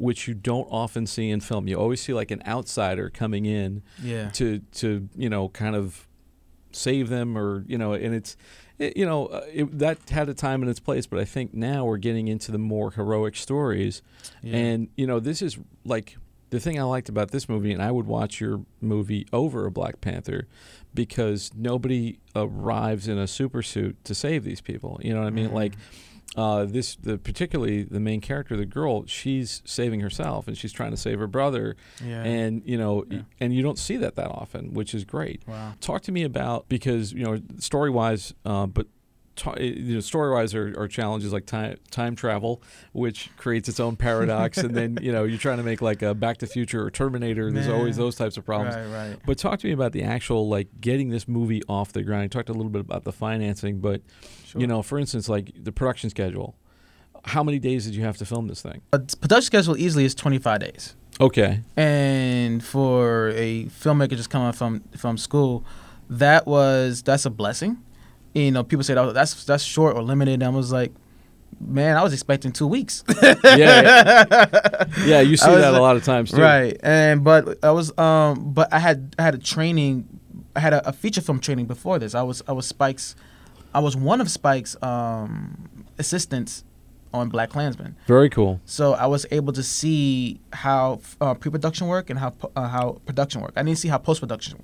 Which 0.00 0.26
you 0.26 0.32
don't 0.34 0.66
often 0.70 1.06
see 1.06 1.28
in 1.30 1.40
film. 1.40 1.68
You 1.68 1.76
always 1.76 2.00
see 2.00 2.14
like 2.14 2.30
an 2.30 2.42
outsider 2.46 3.10
coming 3.10 3.44
in 3.44 3.82
Yeah. 4.02 4.30
to 4.30 4.60
to 4.80 5.08
you 5.14 5.28
know 5.28 5.50
kind 5.50 5.76
of 5.76 6.06
save 6.72 7.08
them 7.10 7.36
or 7.36 7.64
you 7.66 7.76
know 7.76 7.92
and 7.92 8.14
it's 8.14 8.36
it, 8.78 8.96
you 8.96 9.04
know 9.04 9.26
uh, 9.26 9.44
it, 9.52 9.78
that 9.78 9.98
had 10.08 10.28
a 10.28 10.34
time 10.34 10.62
and 10.62 10.70
its 10.70 10.78
place 10.78 11.04
but 11.04 11.18
i 11.18 11.24
think 11.24 11.52
now 11.52 11.84
we're 11.84 11.96
getting 11.96 12.28
into 12.28 12.52
the 12.52 12.58
more 12.58 12.92
heroic 12.92 13.34
stories 13.34 14.02
yeah. 14.40 14.56
and 14.56 14.88
you 14.96 15.04
know 15.04 15.18
this 15.18 15.42
is 15.42 15.58
like 15.84 16.16
the 16.50 16.60
thing 16.60 16.78
i 16.78 16.82
liked 16.84 17.08
about 17.08 17.32
this 17.32 17.48
movie 17.48 17.72
and 17.72 17.82
i 17.82 17.90
would 17.90 18.06
watch 18.06 18.40
your 18.40 18.64
movie 18.80 19.26
over 19.32 19.66
a 19.66 19.70
black 19.72 20.00
panther 20.00 20.46
because 20.94 21.50
nobody 21.56 22.20
arrives 22.36 23.08
in 23.08 23.18
a 23.18 23.26
super 23.26 23.62
suit 23.62 23.96
to 24.04 24.14
save 24.14 24.44
these 24.44 24.60
people 24.60 25.00
you 25.02 25.12
know 25.12 25.20
what 25.22 25.26
i 25.26 25.30
mean 25.30 25.48
Mhm. 25.50 25.54
like 25.54 25.72
uh, 26.40 26.64
this 26.76 26.96
the 27.08 27.18
particularly 27.18 27.78
the 27.96 28.00
main 28.00 28.20
character 28.20 28.56
the 28.56 28.64
girl 28.80 28.94
she's 29.06 29.62
saving 29.64 30.00
herself 30.00 30.48
and 30.48 30.56
she's 30.56 30.72
trying 30.72 30.90
to 30.90 30.96
save 30.96 31.18
her 31.18 31.26
brother 31.38 31.76
yeah. 32.04 32.22
and 32.36 32.62
you 32.64 32.78
know 32.82 32.94
Yeah. 33.10 33.22
and 33.40 33.54
you 33.54 33.62
don't 33.62 33.78
see 33.78 33.96
that 34.04 34.14
that 34.20 34.30
often 34.42 34.62
which 34.78 34.94
is 34.94 35.02
great 35.04 35.42
wow. 35.46 35.74
talk 35.80 36.00
to 36.08 36.12
me 36.12 36.22
about 36.32 36.60
because 36.68 37.12
you 37.12 37.24
know 37.26 37.34
story 37.58 37.90
wise 37.90 38.24
uh, 38.44 38.66
but 38.66 38.86
Eh, 39.56 39.62
you 39.62 39.94
know 39.94 40.00
story 40.00 40.30
wise 40.32 40.54
are, 40.54 40.74
are 40.78 40.86
challenges 40.88 41.32
like 41.32 41.46
time 41.46 41.76
time 41.90 42.14
travel 42.14 42.62
which 42.92 43.30
creates 43.38 43.68
its 43.70 43.80
own 43.80 43.96
paradox 43.96 44.58
and 44.58 44.74
then 44.74 44.98
you 45.00 45.12
know 45.12 45.24
you're 45.24 45.38
trying 45.38 45.56
to 45.56 45.62
make 45.62 45.80
like 45.80 46.02
a 46.02 46.14
back 46.14 46.36
to 46.38 46.46
future 46.46 46.84
or 46.84 46.90
terminator 46.90 47.50
there's 47.50 47.68
always 47.68 47.96
those 47.96 48.16
types 48.16 48.36
of 48.36 48.44
problems 48.44 48.74
Right. 48.76 49.08
Right. 49.10 49.16
but 49.24 49.38
talk 49.38 49.60
to 49.60 49.66
me 49.66 49.72
about 49.72 49.92
the 49.92 50.02
actual 50.02 50.48
like 50.48 50.68
getting 50.80 51.08
this 51.08 51.26
movie 51.26 51.62
off 51.68 51.92
the 51.92 52.02
ground 52.02 52.24
you 52.24 52.28
talked 52.28 52.50
a 52.50 52.52
little 52.52 52.70
bit 52.70 52.80
about 52.80 53.04
the 53.04 53.12
financing 53.12 53.78
but 53.80 54.02
Sure. 54.44 54.60
you 54.60 54.66
know 54.66 54.82
for 54.82 54.98
instance 54.98 55.26
like 55.28 55.52
the 55.56 55.72
production 55.72 56.10
schedule 56.10 56.56
how 57.24 57.42
many 57.42 57.58
days 57.58 57.86
did 57.86 57.94
you 57.94 58.02
have 58.04 58.18
to 58.18 58.26
film 58.26 58.46
this 58.48 58.60
thing 58.60 58.82
a 58.92 58.98
production 58.98 59.46
schedule 59.46 59.76
easily 59.78 60.04
is 60.04 60.14
25 60.14 60.60
days. 60.60 60.96
okay 61.18 61.60
and 61.76 62.62
for 62.62 63.30
a 63.30 63.64
filmmaker 63.66 64.16
just 64.16 64.28
coming 64.28 64.52
from 64.52 64.80
from 64.98 65.16
school, 65.16 65.64
that 66.10 66.46
was 66.46 67.02
that's 67.02 67.24
a 67.24 67.30
blessing. 67.30 67.78
You 68.34 68.50
know, 68.50 68.62
people 68.62 68.84
said 68.84 68.96
that 68.96 69.12
that's 69.14 69.44
that's 69.44 69.64
short 69.64 69.96
or 69.96 70.02
limited. 70.02 70.34
And 70.34 70.44
I 70.44 70.48
was 70.48 70.72
like, 70.72 70.92
man, 71.60 71.96
I 71.96 72.02
was 72.02 72.12
expecting 72.12 72.52
two 72.52 72.66
weeks. 72.66 73.04
yeah 73.44 74.86
yeah 75.04 75.20
you 75.20 75.36
see 75.36 75.50
that 75.50 75.74
a 75.74 75.80
lot 75.80 75.96
of 75.96 76.04
times 76.04 76.30
too 76.30 76.40
right, 76.40 76.78
and 76.82 77.24
but 77.24 77.62
I 77.64 77.70
was 77.70 77.96
um, 77.98 78.52
but 78.52 78.72
I 78.72 78.78
had 78.78 79.14
I 79.18 79.22
had 79.22 79.34
a 79.34 79.38
training, 79.38 80.20
I 80.54 80.60
had 80.60 80.72
a, 80.72 80.88
a 80.88 80.92
feature 80.92 81.20
film 81.20 81.40
training 81.40 81.66
before 81.66 81.98
this. 81.98 82.14
I 82.14 82.22
was 82.22 82.42
I 82.46 82.52
was 82.52 82.66
Spike's 82.66 83.16
I 83.74 83.80
was 83.80 83.96
one 83.96 84.20
of 84.20 84.30
Spike's 84.30 84.76
um, 84.82 85.84
assistants 85.98 86.64
on 87.12 87.30
BlacKkKlansman. 87.30 87.94
Very 88.06 88.30
cool. 88.30 88.60
So 88.64 88.94
I 88.94 89.06
was 89.06 89.26
able 89.30 89.52
to 89.52 89.62
see 89.62 90.40
how 90.52 91.00
uh, 91.20 91.34
pre-production 91.34 91.88
work 91.88 92.10
and 92.10 92.18
how 92.18 92.32
uh, 92.56 92.68
how 92.68 93.00
production 93.06 93.40
work. 93.40 93.52
I 93.56 93.62
didn't 93.62 93.78
see 93.78 93.88
how 93.88 93.98
post-production 93.98 94.62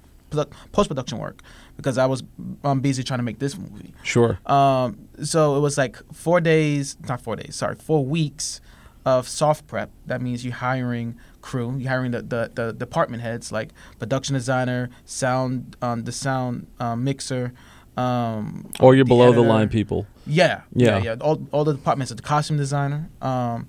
post-production 0.72 1.18
work 1.18 1.42
because 1.76 1.98
I 1.98 2.06
was 2.06 2.22
um, 2.64 2.80
busy 2.80 3.02
trying 3.02 3.18
to 3.18 3.24
make 3.24 3.38
this 3.38 3.56
movie. 3.56 3.92
Sure. 4.02 4.38
Um, 4.46 5.08
so 5.22 5.56
it 5.56 5.60
was 5.60 5.76
like 5.78 5.98
four 6.12 6.40
days, 6.40 6.96
not 7.08 7.20
four 7.20 7.36
days, 7.36 7.56
sorry, 7.56 7.76
four 7.76 8.04
weeks 8.04 8.60
of 9.04 9.28
soft 9.28 9.66
prep. 9.66 9.90
That 10.06 10.20
means 10.20 10.44
you're 10.44 10.54
hiring 10.54 11.16
crew, 11.40 11.76
you're 11.78 11.90
hiring 11.90 12.10
the, 12.10 12.22
the, 12.22 12.50
the 12.54 12.72
department 12.72 13.22
heads 13.22 13.52
like 13.52 13.70
production 13.98 14.34
designer, 14.34 14.90
sound, 15.04 15.76
um, 15.80 16.04
the 16.04 16.12
sound 16.12 16.66
um, 16.80 17.04
mixer. 17.04 17.52
Um, 17.96 18.68
or 18.80 18.94
you're 18.94 19.04
the 19.04 19.08
below 19.08 19.32
the 19.32 19.40
line 19.42 19.68
people. 19.68 20.06
Yeah, 20.26 20.62
yeah, 20.74 20.98
Yeah. 20.98 21.02
yeah. 21.02 21.16
All, 21.20 21.46
all 21.52 21.64
the 21.64 21.72
departments, 21.74 22.12
the 22.12 22.20
costume 22.20 22.56
designer. 22.56 23.08
Um, 23.22 23.68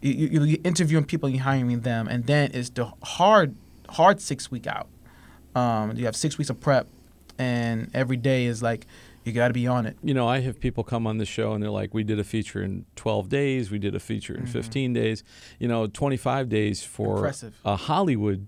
you, 0.00 0.12
you, 0.12 0.44
you're 0.44 0.58
interviewing 0.64 1.04
people, 1.04 1.28
you're 1.28 1.42
hiring 1.42 1.80
them, 1.80 2.08
and 2.08 2.26
then 2.26 2.50
it's 2.54 2.70
the 2.70 2.90
hard, 3.02 3.54
hard 3.90 4.20
six 4.20 4.50
week 4.50 4.66
out. 4.66 4.88
Um, 5.54 5.96
you 5.96 6.04
have 6.06 6.16
six 6.16 6.38
weeks 6.38 6.50
of 6.50 6.60
prep, 6.60 6.86
and 7.38 7.90
every 7.94 8.16
day 8.16 8.44
is 8.46 8.62
like 8.62 8.86
you 9.24 9.32
got 9.32 9.48
to 9.48 9.54
be 9.54 9.66
on 9.66 9.84
it. 9.86 9.96
You 10.02 10.14
know, 10.14 10.26
I 10.28 10.40
have 10.40 10.58
people 10.60 10.82
come 10.84 11.06
on 11.06 11.18
the 11.18 11.26
show 11.26 11.52
and 11.52 11.62
they're 11.62 11.70
like, 11.70 11.92
"We 11.92 12.04
did 12.04 12.18
a 12.18 12.24
feature 12.24 12.62
in 12.62 12.86
12 12.96 13.28
days. 13.28 13.70
We 13.70 13.78
did 13.78 13.94
a 13.94 14.00
feature 14.00 14.34
in 14.34 14.44
Mhm. 14.44 14.48
15 14.48 14.92
days. 14.92 15.22
You 15.58 15.68
know, 15.68 15.86
25 15.86 16.48
days 16.48 16.82
for 16.82 17.16
Impressive. 17.16 17.54
a 17.64 17.76
Hollywood." 17.76 18.46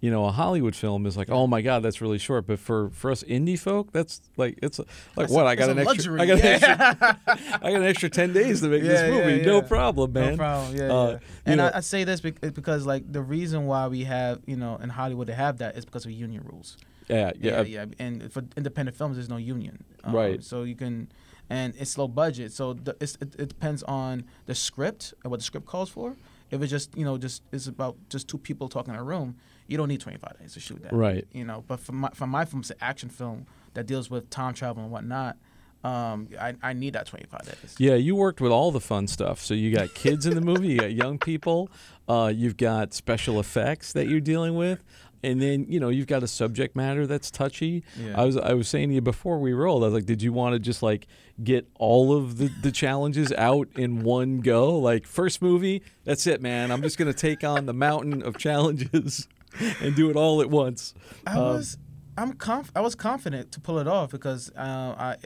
You 0.00 0.10
know, 0.10 0.26
a 0.26 0.32
Hollywood 0.32 0.76
film 0.76 1.06
is 1.06 1.16
like, 1.16 1.30
oh 1.30 1.46
my 1.46 1.62
God, 1.62 1.82
that's 1.82 2.02
really 2.02 2.18
short. 2.18 2.46
But 2.46 2.58
for, 2.58 2.90
for 2.90 3.10
us 3.10 3.22
indie 3.22 3.58
folk, 3.58 3.90
that's 3.92 4.20
like 4.36 4.58
it's 4.62 4.78
like 4.78 4.88
That's 5.16 5.32
what 5.32 5.46
a- 5.46 5.48
I 5.48 5.54
got 5.54 5.70
an 5.70 5.78
extra. 5.78 6.20
I 6.20 6.26
got 6.26 6.40
an 6.40 6.44
extra, 6.46 7.18
I 7.62 7.70
got 7.70 7.80
an 7.80 7.84
extra 7.84 8.10
ten 8.10 8.32
days 8.34 8.60
to 8.60 8.68
make 8.68 8.82
Yeah, 8.82 8.88
this 8.88 9.00
yeah, 9.00 9.10
movie. 9.10 9.46
No 9.46 9.62
problem, 9.62 10.12
man. 10.12 10.32
No 10.32 10.36
problem. 10.36 10.76
Yeah, 10.76 10.92
Uh, 10.92 11.10
yeah. 11.12 11.18
And 11.46 11.62
I, 11.62 11.70
I 11.76 11.80
say 11.80 12.04
this 12.04 12.20
because 12.20 12.84
like 12.84 13.10
the 13.10 13.22
reason 13.22 13.64
why 13.66 13.86
we 13.88 14.04
have 14.04 14.40
you 14.46 14.56
know 14.56 14.76
in 14.76 14.90
Hollywood 14.90 15.28
to 15.28 15.34
have 15.34 15.58
that 15.58 15.76
is 15.78 15.84
because 15.86 16.04
of 16.04 16.10
union 16.10 16.42
rules. 16.44 16.76
Yeah, 17.08 17.32
yeah, 17.40 17.62
yeah, 17.62 17.62
yeah. 17.62 17.84
And 17.98 18.30
for 18.32 18.42
independent 18.56 18.96
films, 18.96 19.16
there's 19.16 19.28
no 19.30 19.36
union. 19.38 19.84
Um, 20.04 20.14
Right. 20.14 20.42
So 20.44 20.62
you 20.64 20.74
can, 20.74 21.08
and 21.50 21.74
it's 21.78 21.96
low 21.98 22.08
budget. 22.08 22.50
So 22.52 22.72
the, 22.72 22.96
it's, 23.00 23.16
it, 23.20 23.34
it 23.38 23.48
depends 23.48 23.82
on 23.84 24.24
the 24.46 24.54
script 24.54 25.12
and 25.22 25.30
what 25.30 25.40
the 25.40 25.44
script 25.44 25.66
calls 25.66 25.88
for. 25.90 26.16
If 26.50 26.60
it's 26.62 26.70
just 26.70 26.96
you 26.96 27.04
know 27.06 27.16
just 27.18 27.42
it's 27.52 27.66
about 27.66 27.96
just 28.10 28.28
two 28.28 28.38
people 28.38 28.68
talking 28.68 28.92
in 28.94 29.00
a 29.00 29.04
room, 29.04 29.36
you 29.66 29.76
don't 29.76 29.88
need 29.88 30.00
25 30.00 30.38
days 30.38 30.54
to 30.54 30.60
shoot 30.60 30.82
that. 30.82 30.92
Right. 30.92 31.26
You 31.32 31.44
know, 31.44 31.64
but 31.66 31.80
for 31.80 31.92
my 31.92 32.10
for 32.10 32.26
my 32.26 32.44
film, 32.44 32.60
it's 32.60 32.70
an 32.70 32.76
action 32.80 33.08
film 33.08 33.46
that 33.74 33.86
deals 33.86 34.10
with 34.10 34.30
time 34.30 34.54
travel 34.54 34.82
and 34.82 34.92
whatnot. 34.92 35.36
Um, 35.82 36.28
I, 36.40 36.54
I 36.62 36.72
need 36.72 36.94
that 36.94 37.06
25 37.06 37.44
days. 37.44 37.74
Yeah, 37.78 37.94
you 37.94 38.16
worked 38.16 38.40
with 38.40 38.50
all 38.50 38.72
the 38.72 38.80
fun 38.80 39.06
stuff. 39.06 39.40
So 39.40 39.52
you 39.52 39.74
got 39.74 39.92
kids 39.92 40.24
in 40.24 40.34
the 40.34 40.40
movie, 40.40 40.68
you 40.68 40.78
got 40.78 40.92
young 40.92 41.18
people, 41.18 41.68
uh, 42.08 42.32
you've 42.34 42.56
got 42.56 42.94
special 42.94 43.38
effects 43.38 43.92
that 43.92 44.08
you're 44.08 44.20
dealing 44.20 44.54
with, 44.56 44.82
and 45.22 45.42
then 45.42 45.66
you 45.68 45.78
know 45.78 45.90
you've 45.90 46.06
got 46.06 46.22
a 46.22 46.26
subject 46.26 46.74
matter 46.74 47.06
that's 47.06 47.30
touchy. 47.30 47.84
Yeah. 47.98 48.18
I 48.18 48.24
was 48.24 48.36
I 48.38 48.54
was 48.54 48.66
saying 48.66 48.88
to 48.88 48.94
you 48.94 49.02
before 49.02 49.38
we 49.38 49.52
rolled, 49.52 49.82
I 49.82 49.88
was 49.88 49.94
like, 49.94 50.06
did 50.06 50.22
you 50.22 50.32
want 50.32 50.54
to 50.54 50.58
just 50.58 50.82
like 50.82 51.06
get 51.42 51.66
all 51.78 52.16
of 52.16 52.38
the, 52.38 52.48
the 52.62 52.72
challenges 52.72 53.30
out 53.32 53.68
in 53.74 54.04
one 54.04 54.40
go? 54.40 54.78
Like 54.78 55.06
first 55.06 55.42
movie, 55.42 55.82
that's 56.04 56.26
it, 56.26 56.40
man. 56.40 56.70
I'm 56.70 56.80
just 56.80 56.96
gonna 56.96 57.12
take 57.12 57.44
on 57.44 57.66
the 57.66 57.74
mountain 57.74 58.22
of 58.22 58.38
challenges 58.38 59.28
and 59.80 59.94
do 59.94 60.10
it 60.10 60.16
all 60.16 60.40
at 60.40 60.50
once. 60.50 60.94
I 61.26 61.32
Um, 61.36 61.38
was, 61.44 61.78
I'm 62.16 62.32
conf- 62.34 62.72
I 62.74 62.80
was 62.80 62.94
confident 62.94 63.52
to 63.52 63.60
pull 63.60 63.78
it 63.78 63.86
off 63.88 64.10
because 64.10 64.50
uh, 64.56 64.60
I, 64.98 65.16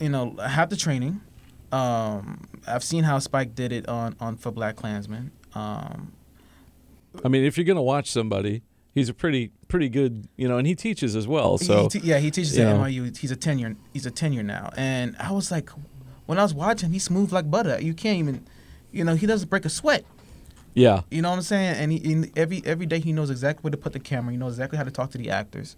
you 0.00 0.08
know, 0.08 0.36
I 0.38 0.48
have 0.48 0.70
the 0.70 0.76
training. 0.76 1.20
Um, 1.72 2.46
I've 2.66 2.84
seen 2.84 3.04
how 3.04 3.18
Spike 3.18 3.54
did 3.54 3.72
it 3.72 3.88
on 3.88 4.16
on 4.20 4.36
for 4.36 4.52
BlacKkKlansman. 4.52 5.30
Um, 5.54 6.12
I 7.24 7.28
mean, 7.28 7.44
if 7.44 7.56
you're 7.56 7.64
gonna 7.64 7.82
watch 7.82 8.10
somebody, 8.10 8.62
he's 8.94 9.08
a 9.08 9.14
pretty 9.14 9.50
pretty 9.68 9.88
good, 9.88 10.28
you 10.36 10.46
know, 10.48 10.58
and 10.58 10.66
he 10.66 10.74
teaches 10.74 11.16
as 11.16 11.26
well. 11.26 11.58
So 11.58 11.82
he 11.84 11.88
te- 12.00 12.06
yeah, 12.06 12.18
he 12.18 12.30
teaches 12.30 12.56
at 12.58 12.64
know. 12.76 12.82
NYU. 12.84 13.16
He's 13.16 13.30
a 13.32 13.36
tenure. 13.36 13.74
He's 13.92 14.06
a 14.06 14.10
tenure 14.10 14.42
now, 14.44 14.70
and 14.76 15.16
I 15.18 15.32
was 15.32 15.50
like, 15.50 15.70
when 16.26 16.38
I 16.38 16.42
was 16.42 16.54
watching, 16.54 16.92
he's 16.92 17.04
smooth 17.04 17.32
like 17.32 17.50
butter. 17.50 17.80
You 17.80 17.94
can't 17.94 18.18
even, 18.18 18.46
you 18.92 19.02
know, 19.04 19.14
he 19.16 19.26
doesn't 19.26 19.48
break 19.48 19.64
a 19.64 19.70
sweat. 19.70 20.04
Yeah, 20.76 21.02
You 21.10 21.22
know 21.22 21.30
what 21.30 21.36
I'm 21.36 21.42
saying? 21.42 21.76
And 21.76 21.90
he, 21.92 22.12
and 22.12 22.30
every 22.38 22.62
every 22.64 22.86
day 22.86 23.00
he 23.00 23.12
knows 23.12 23.30
exactly 23.30 23.62
where 23.62 23.70
to 23.72 23.76
put 23.76 23.92
the 23.92 23.98
camera. 24.00 24.30
He 24.32 24.36
knows 24.38 24.52
exactly 24.52 24.76
how 24.78 24.84
to 24.84 24.90
talk 24.90 25.10
to 25.12 25.18
the 25.18 25.30
actors, 25.30 25.74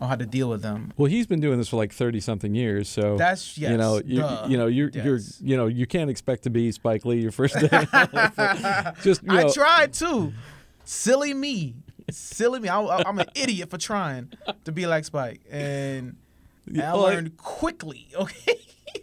or 0.00 0.08
how 0.08 0.16
to 0.16 0.26
deal 0.26 0.48
with 0.50 0.60
them. 0.62 0.92
Well, 0.96 1.08
he's 1.10 1.26
been 1.26 1.40
doing 1.40 1.56
this 1.58 1.68
for 1.68 1.76
like 1.76 1.92
thirty 1.92 2.20
something 2.20 2.54
years, 2.54 2.88
so 2.88 3.16
That's 3.16 3.56
yes. 3.56 3.70
you 3.70 3.76
know, 3.78 4.00
you, 4.04 4.18
duh, 4.20 4.46
you 4.48 4.56
know, 4.58 4.66
you're, 4.66 4.90
you're, 4.90 5.20
you 5.40 5.56
know, 5.56 5.66
you 5.66 5.86
can't 5.86 6.10
expect 6.10 6.42
to 6.44 6.50
be 6.50 6.70
Spike 6.72 7.04
Lee 7.04 7.20
your 7.20 7.32
first 7.32 7.54
day. 7.60 7.68
Just 9.02 9.22
you 9.22 9.30
I 9.38 9.48
tried 9.52 9.92
too. 9.92 10.32
Silly 10.84 11.32
me. 11.32 11.76
Silly 12.10 12.58
me. 12.58 12.68
I, 12.68 12.80
I'm 13.06 13.18
an 13.20 13.28
idiot 13.36 13.70
for 13.70 13.78
trying 13.78 14.32
to 14.64 14.72
be 14.72 14.86
like 14.86 15.04
Spike. 15.04 15.42
And, 15.50 16.16
and 16.66 16.82
I- 16.82 16.92
learned 16.94 17.36
quickly. 17.36 18.08
Okay. 18.14 18.56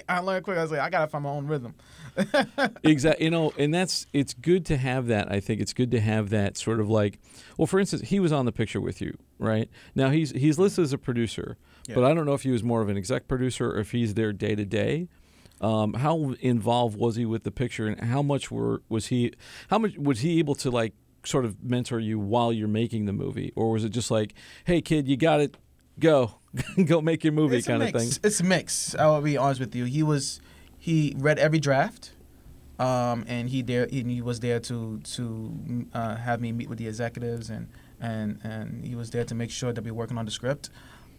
I 0.10 0.20
learned 0.20 0.44
quick. 0.46 0.58
I 0.58 0.62
was 0.62 0.72
like, 0.72 0.80
I 0.80 0.90
gotta 0.90 1.08
find 1.08 1.24
my 1.24 1.30
own 1.30 1.48
rhythm. 1.48 1.76
exactly. 2.84 3.26
You 3.26 3.32
know, 3.32 3.52
and 3.58 3.74
that's 3.74 4.08
it's 4.14 4.34
good 4.34 4.66
to 4.68 4.78
have 4.78 5.08
that. 5.08 5.32
I 5.32 5.40
think 5.40 5.62
it's 5.62 5.74
good 5.74 5.92
to 5.92 6.00
have 6.00 6.30
that 6.30 6.58
sort 6.58 6.80
of 6.80 6.90
like, 6.90 7.20
well, 7.58 7.68
for 7.68 7.80
instance, 7.80 8.04
he 8.04 8.20
was 8.20 8.32
on 8.32 8.46
the 8.46 8.52
picture 8.52 8.82
with 8.82 9.02
you, 9.02 9.18
right? 9.38 9.70
Now 9.96 10.10
he's 10.10 10.32
he's 10.32 10.58
listed 10.58 10.84
as 10.84 10.94
a 10.94 10.98
producer, 10.98 11.58
but 11.94 12.04
I 12.04 12.14
don't 12.14 12.26
know 12.26 12.34
if 12.34 12.44
he 12.44 12.52
was 12.52 12.64
more 12.64 12.82
of 12.82 12.90
an 12.90 12.98
exec 12.98 13.28
producer 13.28 13.70
or 13.72 13.80
if 13.80 13.92
he's 13.92 14.14
there 14.14 14.34
day 14.34 14.56
to 14.56 14.66
day. 14.66 15.08
Um, 15.60 15.94
how 15.94 16.36
involved 16.40 16.98
was 16.98 17.16
he 17.16 17.26
with 17.26 17.44
the 17.44 17.52
picture, 17.52 17.88
and 17.88 18.00
how 18.00 18.22
much 18.22 18.52
were 18.52 18.84
was 18.90 19.08
he? 19.08 19.34
How 19.70 19.80
much 19.80 19.98
was 19.98 20.20
he 20.20 20.40
able 20.40 20.56
to 20.56 20.70
like 20.70 20.94
sort 21.26 21.46
of 21.46 21.64
mentor 21.64 22.00
you 22.00 22.20
while 22.20 22.54
you're 22.54 22.68
making 22.68 23.06
the 23.06 23.14
movie, 23.14 23.52
or 23.56 23.72
was 23.72 23.84
it 23.84 23.90
just 23.90 24.12
like, 24.12 24.34
hey 24.66 24.82
kid, 24.82 25.08
you 25.08 25.18
got 25.18 25.42
it, 25.42 25.58
go, 26.00 26.36
go 26.86 27.02
make 27.02 27.24
your 27.24 27.34
movie 27.34 27.58
it's 27.58 27.68
kind 27.68 27.84
of 27.84 27.92
thing? 27.92 28.10
It's 28.24 28.40
a 28.40 28.44
mix. 28.44 28.96
I 28.96 29.08
will 29.08 29.22
be 29.22 29.38
honest 29.38 29.60
with 29.60 29.76
you. 29.76 29.86
He 29.86 30.04
was, 30.04 30.42
he 30.78 31.14
read 31.18 31.40
every 31.40 31.60
draft, 31.60 32.12
um, 32.80 33.26
and 33.28 33.50
he 33.50 33.62
there 33.62 33.84
and 33.84 34.10
he 34.12 34.22
was 34.22 34.40
there 34.40 34.60
to 34.62 35.00
to 35.00 35.88
uh, 35.94 36.16
have 36.16 36.42
me 36.42 36.52
meet 36.52 36.70
with 36.70 36.78
the 36.78 36.88
executives 36.88 37.50
and 37.50 37.68
and 38.00 38.40
and 38.44 38.86
he 38.86 38.96
was 38.96 39.10
there 39.10 39.24
to 39.26 39.36
make 39.36 39.50
sure 39.50 39.74
that 39.74 39.84
we're 39.84 39.94
working 39.94 40.18
on 40.18 40.26
the 40.26 40.32
script. 40.32 40.70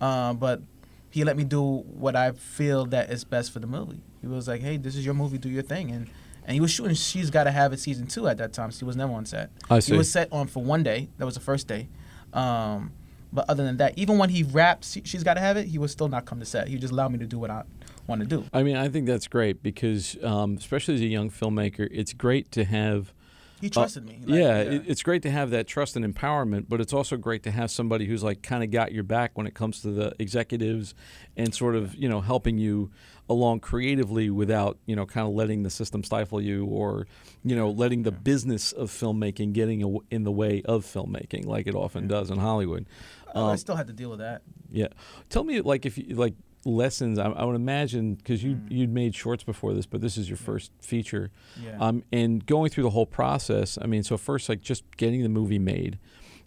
Uh, 0.00 0.33
but 0.33 0.62
he 1.11 1.25
let 1.25 1.37
me 1.37 1.45
do 1.45 1.62
what 1.62 2.14
I 2.14 2.33
feel 2.33 2.87
that 2.87 3.11
is 3.11 3.25
best 3.25 3.52
for 3.52 3.59
the 3.59 3.66
movie. 3.66 4.02
He 4.21 4.26
was 4.26 4.47
like, 4.47 4.61
"Hey, 4.61 4.76
this 4.76 4.95
is 4.95 5.04
your 5.04 5.14
movie. 5.14 5.38
Do 5.38 5.49
your 5.49 5.62
thing." 5.62 5.90
And 5.90 6.09
and 6.45 6.54
he 6.54 6.61
was 6.61 6.71
shooting. 6.71 6.95
She's 6.95 7.30
got 7.30 7.45
to 7.45 7.50
have 7.50 7.73
it 7.73 7.80
season 7.80 8.07
two 8.07 8.28
at 8.28 8.38
that 8.38 8.52
time. 8.52 8.71
She 8.71 8.85
was 8.85 8.97
never 8.97 9.12
on 9.12 9.26
set. 9.26 9.50
I 9.68 9.80
see. 9.80 9.92
He 9.92 9.99
was 9.99 10.11
set 10.11 10.33
on 10.33 10.47
for 10.47 10.62
one 10.62 10.83
day. 10.83 11.09
That 11.18 11.25
was 11.25 11.35
the 11.35 11.40
first 11.40 11.66
day. 11.66 11.88
Um, 12.33 12.92
but 13.32 13.49
other 13.49 13.64
than 13.64 13.76
that, 13.78 13.99
even 13.99 14.18
when 14.18 14.30
he 14.30 14.42
wrapped, 14.42 14.85
she, 14.85 15.02
she's 15.04 15.23
got 15.23 15.35
to 15.35 15.40
have 15.40 15.56
it. 15.56 15.66
He 15.66 15.78
would 15.78 15.90
still 15.90 16.08
not 16.08 16.25
come 16.25 16.40
to 16.40 16.47
set. 16.47 16.68
He 16.68 16.76
just 16.76 16.92
allowed 16.92 17.12
me 17.12 17.18
to 17.18 17.26
do 17.26 17.38
what 17.38 17.50
I 17.50 17.64
want 18.06 18.23
to 18.23 18.26
do. 18.26 18.44
I 18.52 18.62
mean, 18.62 18.76
I 18.76 18.88
think 18.88 19.06
that's 19.06 19.28
great 19.28 19.62
because, 19.62 20.16
um, 20.23 20.56
especially 20.56 20.94
as 20.94 21.00
a 21.00 21.06
young 21.06 21.30
filmmaker, 21.30 21.88
it's 21.90 22.12
great 22.12 22.50
to 22.52 22.64
have. 22.64 23.12
He 23.61 23.68
trusted 23.68 24.06
me. 24.06 24.20
Like, 24.25 24.40
Uh, 24.40 24.42
yeah, 24.42 24.80
it's 24.87 25.02
great 25.02 25.23
to 25.23 25.30
have 25.32 25.50
that 25.50 25.66
trust 25.66 25.97
and 25.97 26.04
empowerment, 26.04 26.66
but 26.68 26.80
it's 26.80 26.92
also 26.92 27.16
great 27.16 27.42
to 27.42 27.50
have 27.50 27.73
somebody 27.73 28.06
who's 28.06 28.23
like 28.23 28.40
kind 28.40 28.62
of 28.62 28.70
got 28.70 28.92
your 28.92 29.02
back 29.02 29.37
when 29.37 29.49
it 29.49 29.54
comes 29.54 29.82
to 29.82 29.90
the 29.90 30.14
executives 30.20 30.94
and 31.37 31.52
sort 31.52 31.75
of 31.75 31.94
you 31.97 32.08
know 32.08 32.20
helping 32.20 32.56
you 32.58 32.90
along 33.28 33.61
creatively 33.61 34.30
without 34.30 34.78
you 34.87 34.97
know 34.97 35.04
kind 35.06 35.26
of 35.28 35.35
letting 35.35 35.62
the 35.62 35.70
system 35.70 36.02
stifle 36.02 36.40
you 36.40 36.64
or 36.64 37.06
you 37.44 37.54
know 37.54 37.70
letting 37.70 38.02
the 38.02 38.12
business 38.12 38.73
of 38.73 38.90
filmmaking 38.90 39.52
getting 39.52 40.00
in 40.11 40.25
the 40.25 40.32
way 40.32 40.62
of 40.64 40.85
filmmaking 40.85 41.44
like 41.47 41.66
it 41.66 41.75
often 41.75 42.06
does 42.08 42.30
in 42.30 42.38
Hollywood. 42.38 42.87
I 43.35 43.40
Um, 43.52 43.56
still 43.58 43.76
had 43.76 43.87
to 43.88 43.92
deal 43.92 44.11
with 44.11 44.20
that. 44.20 44.42
yeah, 44.70 44.88
tell 45.28 45.44
me 45.44 45.61
like 45.61 45.85
if 45.85 45.99
you 45.99 46.14
like 46.14 46.35
lessons. 46.64 47.18
I, 47.18 47.28
I 47.30 47.44
would 47.44 47.54
imagine 47.56 48.14
because 48.14 48.42
you 48.42 48.54
Mm. 48.56 48.70
you'd 48.70 48.92
made 48.92 49.14
shorts 49.14 49.44
before 49.44 49.75
this, 49.75 49.87
but 49.87 50.00
this 50.00 50.16
is 50.18 50.28
your 50.28 50.37
first 50.38 50.73
feature. 50.80 51.30
Yeah. 51.62 51.76
Um, 51.78 52.02
and 52.12 52.44
going 52.47 52.70
through 52.70 52.85
the 52.85 52.90
whole 52.90 53.06
process. 53.06 53.78
I 53.80 53.87
mean, 53.87 54.02
so 54.02 54.16
first 54.16 54.49
like 54.49 54.61
just 54.61 54.82
getting 54.97 55.23
the 55.23 55.28
movie 55.28 55.58
made, 55.61 55.99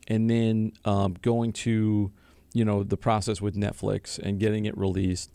and 0.07 0.29
then 0.29 0.73
um, 0.85 1.15
going 1.21 1.53
to 1.53 2.11
you 2.53 2.65
know 2.65 2.83
the 2.83 2.97
process 2.97 3.39
with 3.41 3.55
Netflix 3.55 4.19
and 4.19 4.39
getting 4.39 4.65
it 4.65 4.77
released. 4.77 5.31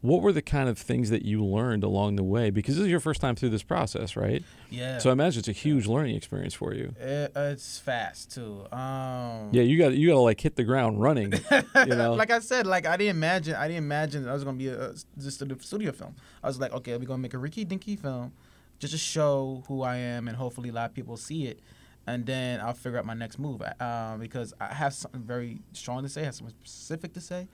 What 0.00 0.22
were 0.22 0.32
the 0.32 0.42
kind 0.42 0.68
of 0.68 0.78
things 0.78 1.10
that 1.10 1.24
you 1.24 1.44
learned 1.44 1.82
along 1.82 2.16
the 2.16 2.22
way? 2.22 2.50
Because 2.50 2.76
this 2.76 2.84
is 2.84 2.90
your 2.90 3.00
first 3.00 3.20
time 3.20 3.34
through 3.34 3.48
this 3.48 3.64
process, 3.64 4.16
right? 4.16 4.44
yeah. 4.70 4.98
So 4.98 5.10
I 5.10 5.12
imagine 5.12 5.40
it's 5.40 5.48
a 5.48 5.52
huge 5.52 5.86
learning 5.86 6.14
experience 6.14 6.54
for 6.54 6.72
you. 6.72 6.94
It, 7.00 7.32
it's 7.34 7.78
fast 7.78 8.32
too. 8.32 8.64
Um, 8.70 9.48
Yeah, 9.50 9.62
you 9.62 9.76
got 9.76 9.94
you 9.94 10.08
got 10.08 10.14
to 10.14 10.20
like 10.20 10.40
hit 10.40 10.54
the 10.54 10.64
ground 10.64 11.02
running. 11.02 11.32
you 11.86 11.96
know? 11.96 12.14
like 12.14 12.30
I 12.30 12.38
said, 12.38 12.66
like 12.66 12.86
I 12.86 12.96
didn't 12.96 13.16
imagine. 13.16 13.56
I 13.56 13.66
didn't 13.66 13.84
imagine 13.84 14.28
I 14.28 14.34
was 14.34 14.44
gonna 14.44 14.56
be 14.56 14.68
a, 14.68 14.94
just 15.18 15.42
a 15.42 15.56
studio 15.60 15.90
film. 15.92 16.14
I 16.42 16.46
was 16.46 16.60
like, 16.60 16.72
okay, 16.72 16.96
we're 16.96 17.04
gonna 17.04 17.18
make 17.18 17.34
a 17.34 17.38
Ricky 17.38 17.64
Dinky 17.64 17.96
film, 17.96 18.32
just 18.78 18.92
to 18.92 18.98
show 18.98 19.64
who 19.66 19.82
I 19.82 19.96
am, 19.96 20.28
and 20.28 20.36
hopefully 20.36 20.68
a 20.68 20.72
lot 20.72 20.90
of 20.90 20.94
people 20.94 21.16
see 21.16 21.46
it, 21.46 21.60
and 22.06 22.24
then 22.24 22.60
I'll 22.60 22.72
figure 22.72 22.98
out 22.98 23.04
my 23.04 23.14
next 23.14 23.38
move. 23.38 23.62
Um, 23.80 24.20
because 24.20 24.54
I 24.60 24.72
have 24.74 24.94
something 24.94 25.22
very 25.22 25.58
strong 25.72 26.04
to 26.04 26.08
say, 26.08 26.22
I 26.22 26.26
have 26.26 26.36
something 26.36 26.54
specific 26.62 27.14
to 27.14 27.20
say, 27.20 27.48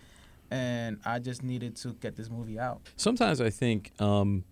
and 0.51 0.99
I 1.05 1.19
just 1.19 1.43
needed 1.43 1.77
to 1.77 1.93
get 1.95 2.17
this 2.17 2.31
movie 2.31 2.59
out. 2.59 2.81
Sometimes 2.97 3.41
I 3.41 3.51
think 3.51 3.93
um, 4.01 4.45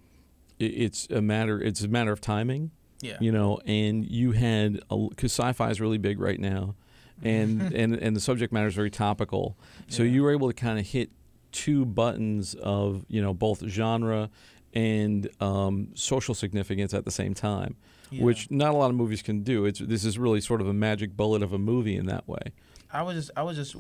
it, 0.59 0.65
it's 0.67 1.09
a 1.11 1.21
matter. 1.23 1.61
It's 1.61 1.83
a 1.83 1.89
matter 1.89 2.13
of 2.13 2.21
timing. 2.21 2.71
Yeah. 3.01 3.17
You 3.21 3.33
know, 3.33 3.59
and 3.67 4.05
you 4.09 4.33
had 4.33 4.81
because 4.89 5.33
sci-fi 5.33 5.71
is 5.71 5.81
really 5.81 5.99
big 5.99 6.21
right 6.21 6.39
now, 6.39 6.77
and 7.23 7.61
and 7.75 7.95
and 7.95 8.15
the 8.17 8.21
subject 8.21 8.53
matter 8.53 8.69
is 8.69 8.75
very 8.75 8.91
topical. 8.91 9.57
So 9.89 10.03
Yeah. 10.03 10.13
you 10.13 10.23
were 10.23 10.31
able 10.33 10.49
to 10.49 10.55
kind 10.55 10.79
of 10.79 10.87
hit 10.87 11.11
two 11.51 11.85
buttons 11.85 12.55
of 12.55 13.05
you 13.09 13.21
know 13.21 13.35
both 13.35 13.63
genre 13.67 14.31
and 14.75 15.29
um, 15.43 15.89
social 15.95 16.35
significance 16.35 16.95
at 16.95 17.05
the 17.05 17.11
same 17.11 17.35
time, 17.35 17.77
Yeah. 18.11 18.23
which 18.25 18.51
not 18.51 18.73
a 18.73 18.77
lot 18.77 18.89
of 18.89 18.97
movies 18.97 19.21
can 19.21 19.43
do. 19.43 19.67
It's 19.67 19.81
this 19.81 20.05
is 20.05 20.17
really 20.19 20.41
sort 20.41 20.61
of 20.61 20.69
a 20.69 20.73
magic 20.73 21.17
bullet 21.17 21.43
of 21.43 21.53
a 21.53 21.59
movie 21.59 21.97
in 21.97 22.07
that 22.07 22.27
way. 22.29 22.53
I 22.93 23.03
was 23.03 23.17
just 23.17 23.31
I 23.37 23.43
was 23.43 23.57
just 23.57 23.75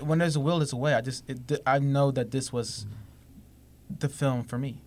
when 0.00 0.18
there's 0.18 0.36
a 0.36 0.40
will, 0.40 0.58
there's 0.58 0.72
a 0.72 0.76
way. 0.76 0.94
I 0.94 1.00
just 1.00 1.28
it, 1.28 1.60
I 1.66 1.78
know 1.78 2.10
that 2.10 2.30
this 2.30 2.52
was 2.52 2.86
the 3.98 4.08
film 4.08 4.44
for 4.44 4.58
me, 4.58 4.80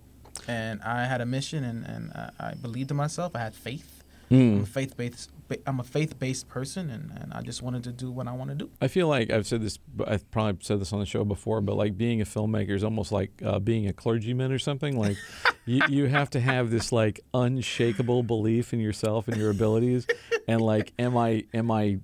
and 0.48 0.82
I 0.82 1.06
had 1.06 1.22
a 1.22 1.26
mission, 1.26 1.64
and 1.64 1.86
and 1.86 2.12
I, 2.12 2.32
I 2.40 2.54
believed 2.56 2.92
in 2.92 2.98
myself. 2.98 3.36
I 3.36 3.40
had 3.40 3.56
faith. 3.56 4.04
I'm 4.32 4.62
a 4.62 4.66
faith 4.66 4.96
based. 4.96 5.30
I'm 5.68 5.82
a 5.82 5.84
faith 5.84 6.18
based 6.18 6.48
person, 6.48 6.90
and, 6.90 7.12
and 7.20 7.34
I 7.34 7.42
just 7.42 7.62
wanted 7.62 7.84
to 7.84 7.92
do 7.92 8.10
what 8.10 8.28
I 8.28 8.32
want 8.32 8.50
to 8.52 8.56
do. 8.56 8.70
I 8.80 8.88
feel 8.88 9.10
like 9.10 9.30
I've 9.30 9.46
said 9.46 9.62
this. 9.62 9.78
I've 10.08 10.30
probably 10.32 10.64
said 10.64 10.80
this 10.80 10.94
on 10.94 11.00
the 11.02 11.06
show 11.06 11.26
before, 11.26 11.60
but 11.60 11.76
like 11.76 11.98
being 11.98 12.22
a 12.22 12.26
filmmaker 12.26 12.72
is 12.72 12.84
almost 12.84 13.12
like 13.12 13.32
uh, 13.46 13.60
being 13.60 13.88
a 13.88 13.94
clergyman 13.94 14.54
or 14.54 14.60
something. 14.60 14.98
Like 14.98 15.18
you, 15.66 15.82
you 15.90 16.06
have 16.06 16.30
to 16.30 16.40
have 16.40 16.70
this 16.70 16.94
like 16.94 17.20
unshakable 17.34 18.24
belief 18.24 18.72
in 18.74 18.80
yourself 18.80 19.28
and 19.28 19.36
your 19.36 19.50
abilities, 19.50 20.08
and 20.48 20.62
like, 20.62 20.94
am 20.98 21.18
I, 21.18 21.44
am 21.54 21.70
I, 21.70 22.00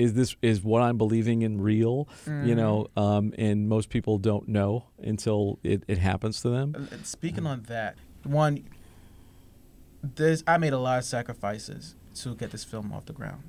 is 0.00 0.14
this 0.14 0.34
is 0.42 0.62
what 0.62 0.82
I'm 0.82 0.96
believing 0.96 1.42
in 1.42 1.60
real? 1.60 2.08
You 2.26 2.54
know, 2.54 2.88
um, 2.96 3.34
and 3.36 3.68
most 3.68 3.90
people 3.90 4.18
don't 4.18 4.48
know 4.48 4.86
until 4.98 5.58
it, 5.62 5.84
it 5.88 5.98
happens 5.98 6.40
to 6.42 6.48
them. 6.48 6.74
Uh, 6.74 6.96
Speaking 7.02 7.46
on 7.46 7.62
that, 7.64 7.96
one, 8.24 8.64
there's 10.02 10.42
I 10.46 10.56
made 10.58 10.72
a 10.72 10.78
lot 10.78 10.98
of 10.98 11.04
sacrifices 11.04 11.94
to 12.16 12.34
get 12.34 12.50
this 12.50 12.64
film 12.64 12.92
off 12.92 13.06
the 13.06 13.12
ground. 13.12 13.42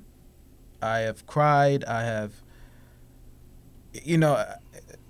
I 0.82 0.98
have 1.00 1.26
cried. 1.26 1.84
I 1.84 2.02
have, 2.02 2.42
you 3.92 4.18
know, 4.18 4.34
uh, 4.34 4.56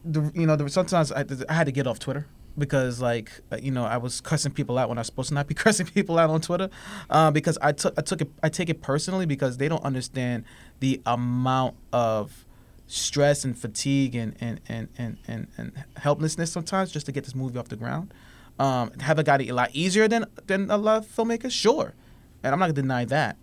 the 0.05 0.31
you 0.35 0.47
know, 0.47 0.57
the, 0.57 0.69
sometimes 0.69 1.11
I, 1.11 1.25
I 1.49 1.53
had 1.53 1.65
to 1.65 1.73
get 1.73 1.87
off 1.87 1.99
Twitter 1.99 2.27
because 2.57 3.01
like 3.01 3.31
uh, 3.51 3.59
you 3.61 3.71
know 3.71 3.85
I 3.85 3.97
was 3.97 4.21
cussing 4.21 4.53
people 4.53 4.79
out 4.79 4.89
when 4.89 4.99
I 4.99 5.01
was 5.01 5.07
supposed 5.07 5.29
to 5.29 5.35
not 5.35 5.47
be 5.47 5.55
cussing 5.67 5.87
people 5.87 6.19
out 6.19 6.31
on 6.31 6.41
Twitter, 6.41 6.71
uh, 7.11 7.31
because 7.31 7.59
I 7.63 7.73
took 7.73 7.99
I 7.99 8.03
took 8.03 8.21
it 8.21 8.31
I 8.43 8.49
take 8.49 8.69
it 8.69 8.83
personally 8.83 9.27
because 9.27 9.57
they 9.57 9.69
don't 9.69 9.85
understand 9.85 10.45
the 10.81 11.01
amount 11.07 11.77
of 11.93 12.47
stress 12.87 13.45
and 13.45 13.59
fatigue 13.59 14.15
and 14.15 14.37
and, 14.41 14.61
and, 14.69 14.89
and, 14.99 15.19
and, 15.27 15.47
and 15.57 15.73
helplessness 15.97 16.53
sometimes 16.53 16.93
just 16.93 17.07
to 17.07 17.13
get 17.13 17.25
this 17.25 17.35
movie 17.35 17.59
off 17.59 17.69
the 17.69 17.77
ground. 17.77 18.13
Um, 18.59 18.93
have 19.01 19.19
I 19.19 19.23
got 19.23 19.41
it 19.41 19.49
a 19.49 19.55
lot 19.55 19.71
easier 19.73 20.09
than 20.09 20.27
than 20.47 20.71
a 20.71 20.77
lot 20.77 20.99
of 20.99 21.07
filmmakers? 21.07 21.53
Sure, 21.53 21.95
and 22.43 22.53
I'm 22.53 22.59
not 22.59 22.67
gonna 22.67 22.75
deny 22.75 23.05
that. 23.07 23.37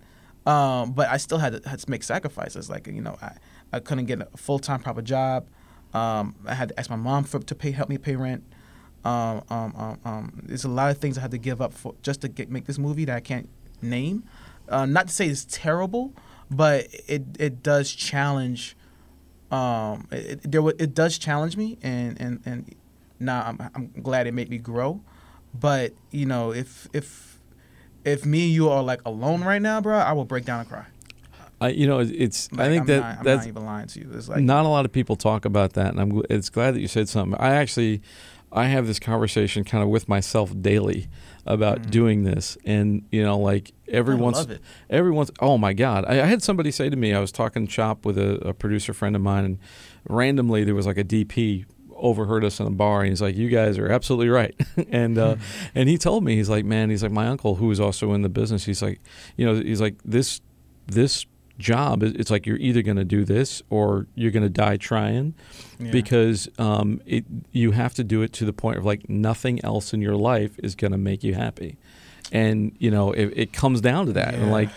Um, 0.45 0.93
but 0.93 1.09
I 1.09 1.17
still 1.17 1.37
had 1.37 1.61
to, 1.61 1.69
had 1.69 1.79
to 1.79 1.89
make 1.89 2.03
sacrifices. 2.03 2.69
Like 2.69 2.87
you 2.87 3.01
know, 3.01 3.17
I, 3.21 3.33
I 3.73 3.79
couldn't 3.79 4.05
get 4.05 4.21
a 4.21 4.37
full 4.37 4.59
time 4.59 4.79
proper 4.79 5.01
job. 5.01 5.47
Um, 5.93 6.35
I 6.45 6.53
had 6.53 6.69
to 6.69 6.79
ask 6.79 6.89
my 6.89 6.95
mom 6.95 7.23
for 7.23 7.39
to 7.39 7.55
pay 7.55 7.71
help 7.71 7.89
me 7.89 7.97
pay 7.97 8.15
rent. 8.15 8.43
Um, 9.05 9.43
um, 9.49 9.73
um, 9.75 9.99
um, 10.03 10.41
there's 10.43 10.65
a 10.65 10.69
lot 10.69 10.91
of 10.91 10.97
things 10.97 11.17
I 11.17 11.21
had 11.21 11.31
to 11.31 11.37
give 11.37 11.61
up 11.61 11.73
for 11.73 11.95
just 12.01 12.21
to 12.21 12.27
get 12.27 12.49
make 12.49 12.65
this 12.65 12.77
movie 12.77 13.05
that 13.05 13.15
I 13.15 13.21
can't 13.21 13.49
name. 13.81 14.23
Uh, 14.67 14.85
not 14.85 15.07
to 15.07 15.13
say 15.13 15.27
it's 15.27 15.45
terrible, 15.45 16.13
but 16.51 16.87
it 17.07 17.23
it 17.39 17.63
does 17.63 17.91
challenge. 17.91 18.75
Um, 19.51 20.07
it, 20.11 20.43
it, 20.43 20.51
there 20.51 20.67
it 20.67 20.93
does 20.93 21.17
challenge 21.17 21.57
me, 21.57 21.77
and 21.81 22.19
and 22.19 22.41
and 22.45 22.75
now 23.19 23.43
I'm 23.45 23.71
I'm 23.73 24.01
glad 24.01 24.27
it 24.27 24.33
made 24.33 24.49
me 24.49 24.57
grow. 24.57 25.01
But 25.53 25.93
you 26.11 26.25
know, 26.25 26.51
if 26.51 26.87
if 26.93 27.39
if 28.05 28.25
me 28.25 28.45
and 28.45 28.53
you 28.53 28.69
are 28.69 28.83
like 28.83 29.01
alone 29.05 29.43
right 29.43 29.61
now, 29.61 29.81
bro, 29.81 29.97
I 29.97 30.11
will 30.11 30.25
break 30.25 30.45
down 30.45 30.59
and 30.61 30.69
cry. 30.69 30.85
I, 31.61 31.69
you 31.69 31.87
know, 31.87 31.99
it's. 31.99 32.51
Like, 32.51 32.61
I 32.61 32.69
think 32.69 32.81
I'm 32.81 32.87
that 32.87 32.99
not, 32.99 33.17
I'm 33.17 33.23
that's 33.23 33.41
not 33.41 33.47
even 33.47 33.65
lying 33.65 33.87
to 33.87 33.99
you. 33.99 34.09
It's 34.13 34.29
like 34.29 34.41
not 34.41 34.65
a 34.65 34.69
lot 34.69 34.85
of 34.85 34.91
people 34.91 35.15
talk 35.15 35.45
about 35.45 35.73
that, 35.73 35.87
and 35.87 35.99
I'm. 35.99 36.21
It's 36.29 36.49
glad 36.49 36.75
that 36.75 36.79
you 36.79 36.87
said 36.87 37.09
something. 37.09 37.39
I 37.39 37.55
actually, 37.55 38.01
I 38.51 38.65
have 38.65 38.87
this 38.87 38.99
conversation 38.99 39.63
kind 39.63 39.83
of 39.83 39.89
with 39.89 40.07
myself 40.09 40.53
daily 40.61 41.07
about 41.45 41.81
Mhm. 41.83 41.89
doing 41.91 42.23
this, 42.23 42.57
and 42.65 43.03
you 43.11 43.23
know, 43.23 43.37
like 43.39 43.71
every 43.87 44.15
once, 44.15 44.37
every 44.89 45.11
once. 45.11 45.31
Oh 45.39 45.57
my 45.57 45.73
God! 45.73 46.05
I, 46.07 46.21
I 46.21 46.25
had 46.25 46.41
somebody 46.43 46.71
say 46.71 46.89
to 46.89 46.95
me, 46.95 47.13
I 47.13 47.19
was 47.19 47.31
talking 47.31 47.67
shop 47.67 48.05
with 48.05 48.17
a, 48.17 48.35
a 48.47 48.53
producer 48.53 48.93
friend 48.93 49.15
of 49.15 49.21
mine, 49.21 49.45
and 49.45 49.57
randomly 50.07 50.63
there 50.63 50.75
was 50.75 50.85
like 50.87 50.97
a 50.97 51.03
DP 51.03 51.65
overheard 51.95 52.45
us 52.45 52.61
in 52.61 52.65
a 52.65 52.69
bar 52.71 53.01
and 53.01 53.09
he's 53.09 53.21
like 53.21 53.35
you 53.35 53.49
guys 53.49 53.77
are 53.77 53.91
absolutely 53.91 54.29
right 54.29 54.55
and 54.89 55.17
uh 55.17 55.35
and 55.75 55.89
he 55.89 55.97
told 55.97 56.23
me 56.23 56.33
he's 56.33 56.47
like 56.47 56.63
man 56.63 56.89
he's 56.89 57.03
like 57.03 57.11
my 57.11 57.27
uncle 57.27 57.55
who 57.55 57.69
is 57.71 57.77
also 57.77 58.13
in 58.13 58.21
the 58.21 58.29
business 58.29 58.63
he's 58.63 58.81
like 58.81 59.01
you 59.35 59.45
know 59.45 59.53
he's 59.55 59.81
like 59.81 59.95
this 60.05 60.39
this 60.87 61.25
job 61.59 62.01
it's 62.01 62.31
like 62.31 62.47
you're 62.47 62.57
either 62.57 62.81
going 62.81 62.97
to 62.97 63.03
do 63.05 63.23
this 63.25 63.61
or 63.69 64.07
you're 64.15 64.31
going 64.31 64.43
to 64.43 64.49
die 64.49 64.77
trying 64.77 65.33
Yeah. 65.77 65.91
because 65.91 66.49
um, 66.57 67.01
it 67.05 67.25
you 67.51 67.71
have 67.71 67.93
to 67.95 68.03
do 68.03 68.21
it 68.23 68.33
to 68.33 68.45
the 68.45 68.53
point 68.53 68.77
of 68.79 68.85
like 68.85 69.09
nothing 69.09 69.63
else 69.63 69.93
in 69.93 70.01
your 70.01 70.15
life 70.15 70.57
is 70.63 70.73
going 70.75 70.91
to 70.93 70.97
make 70.97 71.23
you 71.23 71.35
happy. 71.35 71.77
And 72.31 72.75
you 72.79 72.89
know 72.91 73.11
it, 73.11 73.33
it 73.35 73.53
comes 73.53 73.81
down 73.81 74.05
to 74.07 74.13
that. 74.13 74.33
And 74.35 74.51
like 74.51 74.69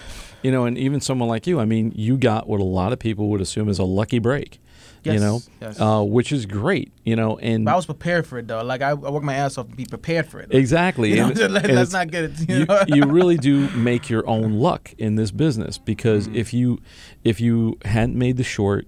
you 0.42 0.50
know 0.50 0.64
and 0.64 0.76
even 0.76 1.00
someone 1.00 1.28
like 1.28 1.46
you 1.46 1.60
i 1.60 1.64
mean 1.64 1.92
you 1.94 2.16
got 2.16 2.48
what 2.48 2.58
a 2.60 2.64
lot 2.64 2.92
of 2.92 2.98
people 2.98 3.28
would 3.28 3.40
assume 3.40 3.68
is 3.68 3.78
a 3.78 3.84
lucky 3.84 4.18
break 4.18 4.58
you 5.04 5.18
know 5.18 5.40
yes. 5.60 5.80
uh, 5.80 6.02
which 6.02 6.30
is 6.32 6.46
great 6.46 6.92
you 7.04 7.16
know 7.16 7.36
and 7.38 7.64
But 7.64 7.72
I 7.72 7.76
was 7.76 7.86
prepared 7.86 8.26
for 8.26 8.38
it 8.38 8.46
though. 8.48 8.62
Like 8.62 8.82
I, 8.82 8.90
I 8.90 8.94
worked 8.94 9.24
my 9.24 9.34
ass 9.34 9.58
off 9.58 9.68
to 9.68 9.74
be 9.76 9.84
prepared 9.84 10.26
for 10.26 10.40
it. 10.40 10.48
exactly 10.54 11.10
You 11.10 11.16
know, 11.16 11.28
and- 11.30 11.52
let, 11.58 11.70
us 11.70 11.92
not 11.92 12.10
get 12.10 12.24
it. 12.24 12.48
You 12.48 12.58
you, 12.58 12.64
know? 12.66 12.82
you 12.86 13.04
really 13.06 13.36
do 13.36 13.68
make 13.76 14.08
your 14.08 14.28
own 14.28 14.52
luck 14.54 14.92
in 14.98 15.16
this 15.16 15.30
business 15.30 15.78
because 15.78 16.28
Mhm. 16.28 16.36
if 16.36 16.52
you 16.54 16.78
if 17.24 17.40
you 17.40 17.78
hadn't 17.84 18.16
made 18.16 18.36
the 18.36 18.44
short 18.44 18.86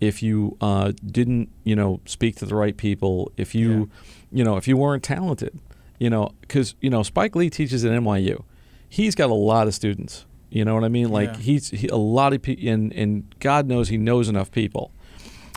if 0.00 0.22
you 0.22 0.56
uh, 0.60 0.92
didn't 1.04 1.48
you 1.64 1.74
know 1.74 2.00
speak 2.04 2.36
to 2.36 2.44
the 2.46 2.54
right 2.54 2.76
people 2.76 3.32
if 3.36 3.54
you 3.54 3.88
you 4.30 4.44
know 4.44 4.56
if 4.56 4.68
you 4.68 4.76
weren't 4.76 5.02
talented 5.02 5.58
you 5.98 6.10
know 6.10 6.30
because 6.42 6.74
you 6.80 6.90
know 6.90 7.02
spike 7.02 7.34
lee 7.34 7.48
teaches 7.48 7.84
at 7.84 7.90
nyu 7.90 8.42
he's 8.88 9.14
got 9.14 9.30
a 9.30 9.34
lot 9.34 9.66
of 9.66 9.74
students 9.74 10.26
you 10.50 10.64
know 10.64 10.74
what 10.74 10.84
i 10.84 10.88
mean 10.88 11.08
like 11.08 11.30
Yeah. 11.30 11.38
he's 11.38 11.70
he, 11.70 11.88
a 11.88 11.96
lot 11.96 12.34
of 12.34 12.42
people 12.42 12.68
and 12.68 12.92
and 12.92 13.34
god 13.40 13.66
knows 13.66 13.88
he 13.88 13.96
knows 13.96 14.28
enough 14.28 14.50
people 14.50 14.92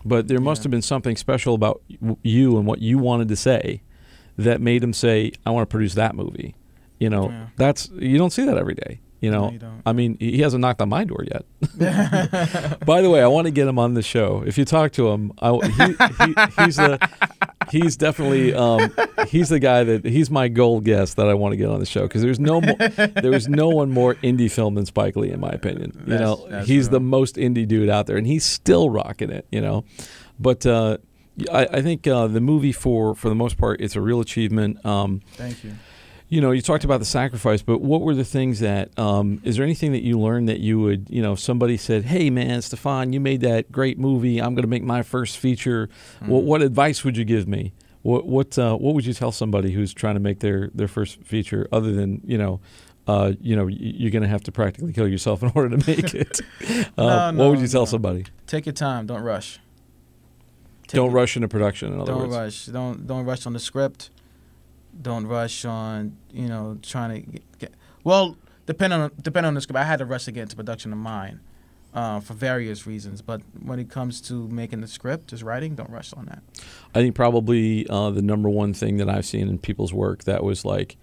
but 0.05 0.27
there 0.27 0.39
must 0.39 0.61
Yeah. 0.61 0.63
have 0.65 0.71
been 0.71 0.81
something 0.81 1.15
special 1.15 1.53
about 1.55 1.81
you 2.23 2.57
and 2.57 2.65
what 2.65 2.79
you 2.79 2.97
wanted 2.97 3.27
to 3.29 3.35
say 3.35 3.81
that 4.37 4.61
made 4.61 4.81
him 4.83 4.93
say 4.93 5.31
i 5.45 5.49
want 5.51 5.67
to 5.67 5.71
produce 5.71 5.93
that 5.95 6.15
movie 6.15 6.55
you 6.99 7.09
know 7.09 7.29
Yeah. 7.29 7.47
that's 7.57 7.89
you 7.99 8.17
don't 8.17 8.31
see 8.31 8.45
that 8.45 8.57
every 8.57 8.75
day 8.75 8.99
you 9.21 9.29
know 9.31 9.47
No, 9.47 9.51
you 9.51 9.59
don't. 9.59 9.81
i 9.85 9.91
mean 9.93 10.15
he 10.19 10.31
he 10.37 10.41
hasn't 10.41 10.61
knocked 10.61 10.81
on 10.81 10.89
my 10.89 11.03
door 11.03 11.25
yet 11.29 11.43
by 12.85 13.01
the 13.01 13.09
way 13.09 13.21
i 13.21 13.27
want 13.27 13.45
to 13.45 13.51
get 13.51 13.67
him 13.67 13.77
on 13.79 13.93
the 13.93 14.01
show 14.01 14.43
if 14.45 14.57
you 14.57 14.65
talk 14.65 14.91
to 14.93 15.09
him 15.09 15.31
I, 15.39 15.51
he, 15.51 15.85
he, 16.25 16.63
he's 16.63 16.77
the 16.77 16.99
he's 17.71 17.97
definitely 17.97 18.53
um, 18.53 18.93
he's 19.27 19.49
the 19.49 19.59
guy 19.59 19.83
that 19.83 20.05
he's 20.05 20.29
my 20.29 20.47
gold 20.47 20.83
guest 20.85 21.15
that 21.17 21.27
i 21.27 21.33
want 21.33 21.51
to 21.53 21.57
get 21.57 21.69
on 21.69 21.79
the 21.79 21.85
show 21.85 22.01
because 22.03 22.21
there's 22.21 22.39
no 22.39 22.59
more 22.61 22.75
there 22.77 23.33
is 23.33 23.47
no 23.47 23.69
one 23.69 23.91
more 23.91 24.15
indie 24.15 24.51
film 24.51 24.75
than 24.75 24.85
spike 24.85 25.15
lee 25.15 25.31
in 25.31 25.39
my 25.39 25.49
opinion. 25.49 25.91
You 25.99 26.05
That's- 26.05 26.19
know 26.21 26.47
that's 26.49 26.67
he's 26.67 26.89
the 26.89 26.99
most 26.99 27.35
indie 27.35 27.67
dude 27.67 27.89
out 27.89 28.07
there 28.07 28.17
and 28.17 28.25
he's 28.27 28.45
still 28.45 28.89
rocking 28.89 29.29
it 29.29 29.45
you 29.51 29.61
know? 29.61 29.85
But 30.39 30.65
uh, 30.65 30.97
I, 31.51 31.65
I 31.73 31.81
think 31.81 32.05
uh, 32.07 32.27
the 32.27 32.41
movie 32.41 32.71
for 32.71 33.15
for 33.15 33.29
the 33.29 33.35
most 33.35 33.57
part 33.57 33.81
it's 33.81 33.95
a 33.95 34.01
real 34.01 34.19
achievement. 34.19 34.83
Um, 34.85 35.21
Thank 35.33 35.63
you. 35.63 35.73
You 36.31 36.41
know, 36.41 36.51
you 36.51 36.61
talked 36.61 36.83
about 36.83 36.99
the 36.99 37.05
sacrifice, 37.07 37.63
but 37.63 37.81
what 37.81 38.01
were 38.01 38.13
the 38.13 38.23
things 38.23 38.59
that? 38.59 38.97
Um, 38.99 39.41
is 39.43 39.55
there 39.55 39.65
anything 39.65 39.93
that 39.93 40.03
you 40.03 40.19
learned 40.19 40.47
that 40.47 40.59
you 40.59 40.79
would, 40.79 41.07
you 41.09 41.23
know, 41.23 41.33
if 41.33 41.39
somebody 41.39 41.75
said, 41.75 42.05
"Hey, 42.05 42.29
man, 42.29 42.59
Stefon, 42.59 43.13
you 43.13 43.19
made 43.19 43.41
that 43.41 43.71
great 43.71 43.97
movie. 43.97 44.39
I'm 44.39 44.53
going 44.53 44.61
to 44.61 44.67
make 44.69 44.83
my 44.83 45.01
first 45.01 45.37
feature." 45.39 45.89
What, 46.19 46.41
Mm. 46.43 46.45
what 46.45 46.61
advice 46.61 47.03
would 47.03 47.17
you 47.17 47.25
give 47.25 47.47
me? 47.47 47.73
What 48.03 48.27
what 48.27 48.59
uh, 48.59 48.75
what 48.77 48.93
would 48.93 49.07
you 49.07 49.13
tell 49.13 49.31
somebody 49.31 49.71
who's 49.71 49.91
trying 49.91 50.13
to 50.13 50.19
make 50.19 50.39
their 50.39 50.69
their 50.75 50.87
first 50.87 51.19
feature, 51.23 51.67
other 51.71 51.91
than 51.93 52.21
you 52.23 52.37
know, 52.37 52.59
uh, 53.07 53.33
you 53.41 53.55
know, 53.55 53.65
you're 53.65 54.11
going 54.11 54.21
to 54.21 54.29
have 54.29 54.43
to 54.43 54.51
practically 54.51 54.93
kill 54.93 55.07
yourself 55.07 55.41
in 55.41 55.51
order 55.55 55.75
to 55.75 55.87
make 55.87 56.13
it. 56.13 56.41
uh, 56.97 57.31
No, 57.31 57.43
what 57.43 57.49
would 57.49 57.59
you 57.59 57.67
tell 57.67 57.81
no. 57.81 57.85
somebody? 57.85 58.25
Take 58.45 58.67
your 58.67 58.73
time. 58.73 59.07
Don't 59.07 59.23
rush. 59.23 59.59
Take 60.87 60.97
Don't 60.97 61.05
your- 61.07 61.15
rush 61.15 61.35
into 61.35 61.47
production. 61.47 61.91
In 61.93 61.99
other 62.01 62.11
Don't 62.11 62.21
words, 62.29 62.35
rush. 62.35 62.65
Don't 62.67 63.07
don't 63.07 63.25
rush 63.25 63.47
on 63.47 63.53
the 63.53 63.59
script. 63.59 64.11
Don't 65.01 65.27
rush 65.27 65.65
on 65.65 66.17
you 66.31 66.47
know 66.47 66.77
trying 66.81 67.23
to 67.23 67.31
get. 67.31 67.59
get 67.59 67.73
well, 68.03 68.37
depending 68.65 68.99
on 68.99 69.11
depending 69.21 69.47
on 69.47 69.53
the 69.53 69.61
script, 69.61 69.77
I 69.77 69.83
had 69.83 69.99
to 69.99 70.05
rush 70.05 70.25
to 70.25 70.31
get 70.31 70.43
into 70.43 70.55
production 70.55 70.91
of 70.91 70.99
mine, 70.99 71.39
uh, 71.93 72.19
for 72.19 72.33
various 72.33 72.85
reasons. 72.85 73.21
But 73.21 73.41
when 73.61 73.79
it 73.79 73.89
comes 73.89 74.21
to 74.21 74.47
making 74.47 74.81
the 74.81 74.87
script, 74.87 75.27
just 75.27 75.43
writing, 75.43 75.75
don't 75.75 75.89
rush 75.89 76.13
on 76.13 76.25
that. 76.25 76.41
I 76.93 77.01
think 77.01 77.15
probably 77.15 77.87
uh, 77.89 78.11
the 78.11 78.21
number 78.21 78.49
one 78.49 78.73
thing 78.73 78.97
that 78.97 79.09
I've 79.09 79.25
seen 79.25 79.47
in 79.47 79.57
people's 79.57 79.93
work 79.93 80.23
that 80.25 80.43
was 80.43 80.65
like, 80.65 80.97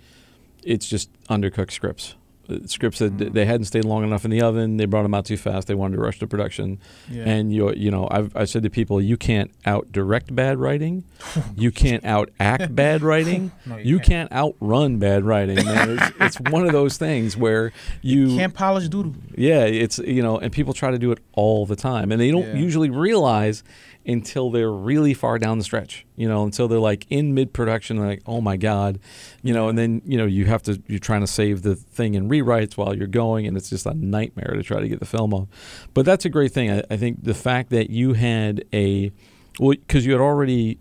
it's 0.63 0.89
just 0.89 1.11
undercooked 1.25 1.73
scripts. 1.73 2.15
Uh, 2.49 2.59
said 2.67 3.19
that 3.19 3.29
Mhm. 3.31 3.33
they 3.33 3.45
hadn't 3.45 3.65
stayed 3.67 3.85
long 3.85 4.05
enough 4.05 4.25
in 4.25 4.31
the 4.31 4.41
oven. 4.43 4.77
They 4.77 4.85
brought 4.87 5.03
them 5.03 5.15
out 5.15 5.25
too 5.25 5.37
fast. 5.37 5.69
They 5.69 5.75
wanted 5.75 5.97
to 5.97 6.03
rush 6.03 6.19
the 6.19 6.27
production. 6.27 6.79
Yeah. 7.11 7.25
And 7.25 7.53
you 7.53 7.73
you 7.75 7.91
know 7.91 8.09
I've 8.11 8.35
I 8.37 8.45
said 8.45 8.63
to 8.63 8.71
people, 8.71 9.01
you 9.01 9.17
can't 9.17 9.51
out 9.65 9.91
direct 9.93 10.35
bad 10.35 10.59
writing, 10.59 11.05
you 11.57 11.71
can't 11.71 12.05
out 12.05 12.31
act 12.41 12.75
bad 12.85 13.03
writing, 13.03 13.53
No, 13.67 13.77
you 13.79 13.99
can't 13.99 14.31
outrun 14.33 14.99
bad 14.99 15.25
writing. 15.25 15.65
Man. 15.65 15.99
It's, 15.99 16.37
it's 16.39 16.51
one 16.51 16.65
of 16.67 16.73
those 16.73 16.97
things 16.97 17.37
where 17.37 17.73
you 18.03 18.37
can't 18.37 18.55
polish 18.55 18.89
doodle. 18.89 19.15
yeah, 19.37 19.65
it's 19.65 19.99
you 19.99 20.23
know, 20.23 20.39
and 20.39 20.53
people 20.53 20.73
try 20.75 20.91
to 20.91 20.99
do 20.99 21.13
it 21.13 21.19
all 21.33 21.67
the 21.67 21.77
time, 21.77 22.13
and 22.13 22.21
they 22.21 22.31
don't 22.31 22.47
Yeah. 22.49 22.57
usually 22.57 22.91
realize 22.91 23.63
until 24.07 24.51
they're 24.51 24.71
really 24.71 25.13
far 25.13 25.39
down 25.39 25.59
the 25.59 25.65
stretch. 25.65 26.07
You 26.17 26.29
know, 26.29 26.45
until 26.45 26.69
they're 26.69 26.79
like 26.79 27.07
in 27.11 27.35
mid 27.35 27.53
production, 27.53 27.97
like 27.99 28.23
oh 28.27 28.41
my 28.41 28.57
god, 28.57 28.99
you 29.43 29.53
know, 29.53 29.69
and 29.69 29.77
then 29.77 30.03
you 30.05 30.17
know 30.17 30.27
you 30.27 30.47
have 30.47 30.63
to 30.65 30.81
you're 30.87 30.99
trying 30.99 31.23
to 31.23 31.27
save 31.27 31.63
the 31.63 31.75
thing 31.75 32.15
in 32.15 32.29
rewrites 32.29 32.77
while 32.77 32.97
you're 32.97 33.07
going, 33.07 33.47
and 33.47 33.57
it's 33.57 33.71
just 33.71 33.87
a 33.87 33.95
nightmare 33.95 34.55
to 34.55 34.63
try 34.63 34.81
to 34.81 34.89
get 34.89 35.01
the 35.01 35.07
film 35.07 35.35
off. 35.35 35.49
But 35.95 36.07
that's 36.07 36.25
a 36.25 36.29
great 36.29 36.53
thing. 36.53 36.71
I, 36.71 36.83
I 36.91 36.97
think 36.97 37.25
the 37.25 37.35
fact 37.35 37.71
that 37.71 37.91
you 37.91 38.15
had 38.15 38.65
a 38.73 39.11
well, 39.59 39.71
because 39.71 40.07
you 40.07 40.13
had 40.13 40.21
already 40.21 40.79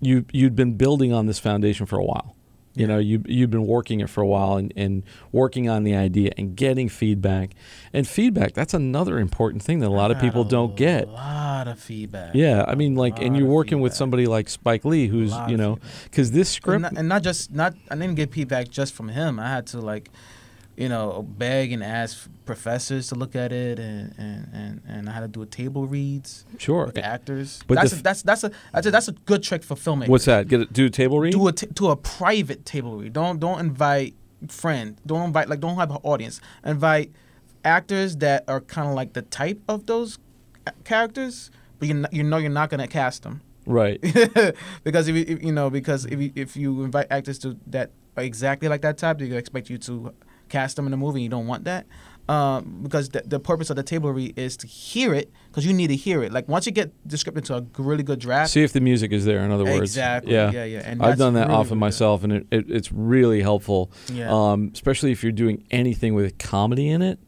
you 0.00 0.24
you'd 0.32 0.56
been 0.56 0.74
building 0.74 1.12
on 1.12 1.26
this 1.26 1.38
foundation 1.38 1.86
for 1.86 1.98
a 1.98 2.04
while. 2.04 2.36
You 2.74 2.86
know, 2.86 2.98
you 2.98 3.22
you've 3.26 3.50
been 3.50 3.66
working 3.66 3.98
it 3.98 4.08
for 4.08 4.20
a 4.20 4.26
while 4.26 4.56
and, 4.56 4.72
and 4.76 5.02
working 5.32 5.68
on 5.68 5.82
the 5.82 5.96
idea 5.96 6.30
and 6.36 6.54
getting 6.54 6.88
feedback. 6.88 7.50
And 7.92 8.06
feedback, 8.06 8.54
that's 8.54 8.74
another 8.74 9.18
important 9.18 9.62
thing 9.62 9.80
that 9.80 9.88
a 9.88 9.90
lot 9.90 10.12
of 10.12 10.20
people 10.20 10.44
don't 10.44 10.76
get. 10.76 11.08
A 11.08 11.10
lot 11.10 11.66
of 11.66 11.80
feedback. 11.80 12.34
Yeah, 12.34 12.64
I 12.68 12.76
mean, 12.76 12.94
like, 12.94 13.20
and 13.20 13.36
you're 13.36 13.48
working 13.48 13.80
with 13.80 13.92
somebody 13.92 14.26
like 14.26 14.48
Spike 14.48 14.84
Lee, 14.84 15.08
who's 15.08 15.34
you 15.48 15.56
know, 15.56 15.78
because 16.04 16.30
this 16.30 16.48
and 16.48 16.54
script, 16.54 16.82
not, 16.82 16.92
and 16.96 17.08
not 17.08 17.22
just 17.22 17.52
not 17.52 17.74
I 17.90 17.96
didn't 17.96 18.14
get 18.14 18.32
feedback 18.32 18.68
just 18.68 18.94
from 18.94 19.08
him. 19.08 19.40
I 19.40 19.48
had 19.48 19.66
to 19.68 19.80
like, 19.80 20.10
you 20.76 20.88
know, 20.88 21.22
beg 21.22 21.72
and 21.72 21.82
ask 21.82 22.28
professors 22.46 23.08
to 23.08 23.14
look 23.14 23.36
at 23.36 23.52
it, 23.52 23.78
and 23.78 24.14
and 24.18 24.48
and, 24.52 24.82
and 24.86 25.08
had 25.08 25.20
to 25.20 25.28
do 25.28 25.42
a 25.42 25.46
table 25.46 25.86
reads 25.86 26.44
sure. 26.58 26.90
actors. 26.96 27.60
But 27.66 27.74
that's 27.74 27.90
the 27.92 28.02
that's 28.02 28.22
that's 28.22 28.44
a 28.44 28.50
that's 28.72 28.86
a 28.86 28.90
that's 28.90 29.08
a 29.08 29.12
good 29.12 29.42
trick 29.42 29.62
for 29.62 29.74
filmmakers. 29.74 30.08
What's 30.08 30.24
that? 30.24 30.48
Get 30.48 30.60
it? 30.62 30.72
Do 30.72 30.86
a 30.86 30.90
table 30.90 31.20
read? 31.20 31.32
Do 31.32 31.48
a 31.48 31.52
t- 31.52 31.66
to 31.66 31.90
a 31.90 31.96
private 31.96 32.64
table 32.64 32.96
read. 32.96 33.12
Don't 33.12 33.38
don't 33.38 33.60
invite 33.60 34.14
friend. 34.48 34.96
Don't 35.04 35.26
invite 35.26 35.48
like 35.48 35.60
don't 35.60 35.76
have 35.76 35.90
an 35.90 35.98
audience. 36.02 36.40
Invite 36.64 37.12
actors 37.64 38.16
that 38.16 38.44
are 38.48 38.60
kind 38.60 38.88
of 38.88 38.94
like 38.94 39.12
the 39.12 39.22
type 39.22 39.60
of 39.68 39.86
those 39.86 40.18
characters, 40.84 41.50
but 41.78 41.88
you 41.88 42.04
you 42.10 42.22
know 42.22 42.38
you're 42.38 42.50
not 42.50 42.70
gonna 42.70 42.88
cast 42.88 43.22
them. 43.22 43.42
right. 43.66 44.00
because 44.84 45.08
if 45.08 45.16
you 45.16 45.24
if, 45.28 45.42
you 45.42 45.52
know 45.52 45.70
because 45.70 46.06
if 46.06 46.20
you, 46.20 46.32
if 46.34 46.56
you 46.56 46.84
invite 46.84 47.06
actors 47.10 47.38
to 47.40 47.56
that 47.66 47.90
are 48.16 48.22
exactly 48.22 48.68
like 48.68 48.82
that 48.82 48.98
type, 48.98 49.18
they 49.18 49.30
expect 49.32 49.70
you 49.70 49.78
to 49.78 50.14
cast 50.50 50.76
them 50.76 50.84
in 50.86 50.90
the 50.90 50.96
movie. 50.98 51.22
You 51.22 51.28
don't 51.30 51.46
want 51.46 51.64
that. 51.64 51.86
Um, 52.28 52.80
because 52.82 53.08
the, 53.08 53.22
the 53.26 53.40
purpose 53.40 53.70
of 53.70 53.76
the 53.76 53.82
table 53.82 54.12
read 54.12 54.38
is 54.38 54.56
to 54.58 54.68
hear 54.68 55.14
it, 55.14 55.32
because 55.48 55.66
you 55.66 55.72
need 55.72 55.88
to 55.88 55.96
hear 55.96 56.22
it. 56.22 56.30
Like 56.32 56.46
once 56.48 56.64
you 56.64 56.70
get 56.70 56.92
the 57.04 57.18
script 57.18 57.38
into 57.38 57.56
a 57.56 57.64
really 57.82 58.04
good 58.04 58.20
draft, 58.20 58.50
See 58.52 58.62
if 58.62 58.72
the 58.72 58.80
music 58.80 59.10
is 59.10 59.24
there. 59.24 59.40
In 59.40 59.50
other 59.50 59.64
words, 59.64 59.80
exactly, 59.80 60.32
Yeah. 60.34 60.52
yeah, 60.52 60.64
yeah. 60.64 60.82
And 60.84 61.02
I've 61.02 61.18
done 61.18 61.34
that 61.34 61.48
really, 61.48 61.54
often 61.54 61.70
really 61.70 61.76
good. 61.76 61.80
myself, 61.80 62.22
and 62.22 62.32
it, 62.32 62.46
it, 62.52 62.70
it's 62.70 62.92
really 62.92 63.42
helpful. 63.42 63.90
Yeah. 64.12 64.30
um, 64.30 64.70
especially 64.72 65.10
if 65.10 65.24
you're 65.24 65.32
doing 65.32 65.64
anything 65.72 66.14
with 66.14 66.38
comedy 66.38 66.88
in 66.88 67.02
it. 67.02 67.18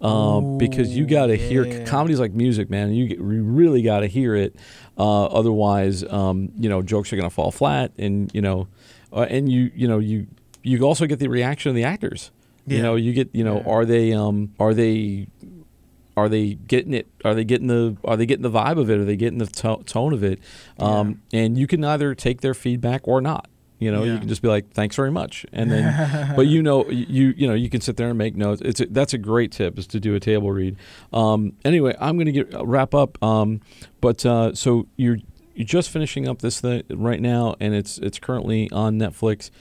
Um, 0.00 0.58
because 0.58 0.96
you 0.96 1.06
got 1.06 1.26
to 1.26 1.36
hear 1.36 1.64
yeah. 1.64 1.84
comedy's 1.84 2.20
like 2.20 2.32
music, 2.32 2.70
man. 2.70 2.92
You, 2.92 3.08
get, 3.08 3.18
you 3.18 3.42
really 3.42 3.82
got 3.82 4.00
to 4.00 4.06
hear 4.06 4.34
it. 4.36 4.54
Uh, 4.96 5.26
otherwise, 5.26 6.04
um, 6.04 6.50
you 6.56 6.68
know, 6.68 6.82
jokes 6.82 7.12
are 7.12 7.16
gonna 7.16 7.30
fall 7.30 7.50
flat, 7.50 7.92
and 7.98 8.32
you 8.32 8.40
know, 8.40 8.68
uh, 9.12 9.26
and 9.28 9.50
you, 9.50 9.70
you 9.74 9.88
know, 9.88 9.98
you 9.98 10.28
you 10.62 10.80
also 10.82 11.06
get 11.06 11.18
the 11.18 11.28
reaction 11.28 11.68
of 11.70 11.74
the 11.74 11.84
actors. 11.84 12.30
You 12.76 12.82
know, 12.82 12.94
you 12.96 13.12
get, 13.12 13.30
you 13.32 13.44
know, 13.44 13.56
Yeah. 13.64 13.72
are 13.72 13.84
they, 13.84 14.12
um, 14.12 14.52
are 14.58 14.74
they, 14.74 15.28
are 16.16 16.28
they 16.28 16.54
getting 16.54 16.94
it? 16.94 17.06
Are 17.24 17.34
they 17.34 17.44
getting 17.44 17.68
the, 17.68 17.96
are 18.04 18.16
they 18.16 18.26
getting 18.26 18.42
the 18.42 18.50
vibe 18.50 18.78
of 18.78 18.90
it? 18.90 18.98
Are 18.98 19.04
they 19.04 19.16
getting 19.16 19.38
the 19.38 19.46
to- 19.46 19.82
tone 19.86 20.12
of 20.12 20.24
it? 20.24 20.40
Um, 20.78 21.22
And 21.32 21.56
you 21.56 21.66
can 21.66 21.84
either 21.84 22.14
take 22.14 22.40
their 22.40 22.54
feedback 22.54 23.02
or 23.06 23.20
not. 23.20 23.48
You 23.80 23.92
know, 23.92 24.02
you 24.02 24.18
can 24.18 24.26
just 24.28 24.42
be 24.42 24.48
like, 24.48 24.70
"Thanks 24.72 24.96
very 24.96 25.12
much," 25.12 25.46
and 25.52 25.70
then, 25.70 26.32
but 26.34 26.48
you 26.48 26.64
know, 26.64 26.88
you 26.90 27.32
you 27.36 27.46
know, 27.46 27.54
you 27.54 27.70
can 27.70 27.80
sit 27.80 27.96
there 27.96 28.08
and 28.08 28.18
make 28.18 28.34
notes. 28.34 28.60
It's 28.64 28.80
a, 28.80 28.86
that's 28.86 29.14
a 29.14 29.18
great 29.18 29.52
tip 29.52 29.78
is 29.78 29.86
to 29.88 30.00
do 30.00 30.16
a 30.16 30.20
table 30.20 30.50
read. 30.50 30.74
Um, 31.12 31.52
anyway, 31.64 31.94
I'm 32.00 32.16
going 32.16 32.26
to 32.26 32.32
get 32.32 32.52
wrap 32.60 32.92
up. 32.92 33.22
Um, 33.22 33.60
but 34.00 34.26
uh, 34.26 34.52
so 34.56 34.88
you're 34.96 35.18
you're 35.54 35.64
just 35.64 35.90
finishing 35.90 36.26
up 36.26 36.40
this 36.42 36.60
thing 36.60 36.82
right 36.90 37.20
now, 37.22 37.54
and 37.60 37.72
it's 37.72 37.98
it's 37.98 38.18
currently 38.18 38.68
on 38.72 38.98
Netflix. 38.98 39.52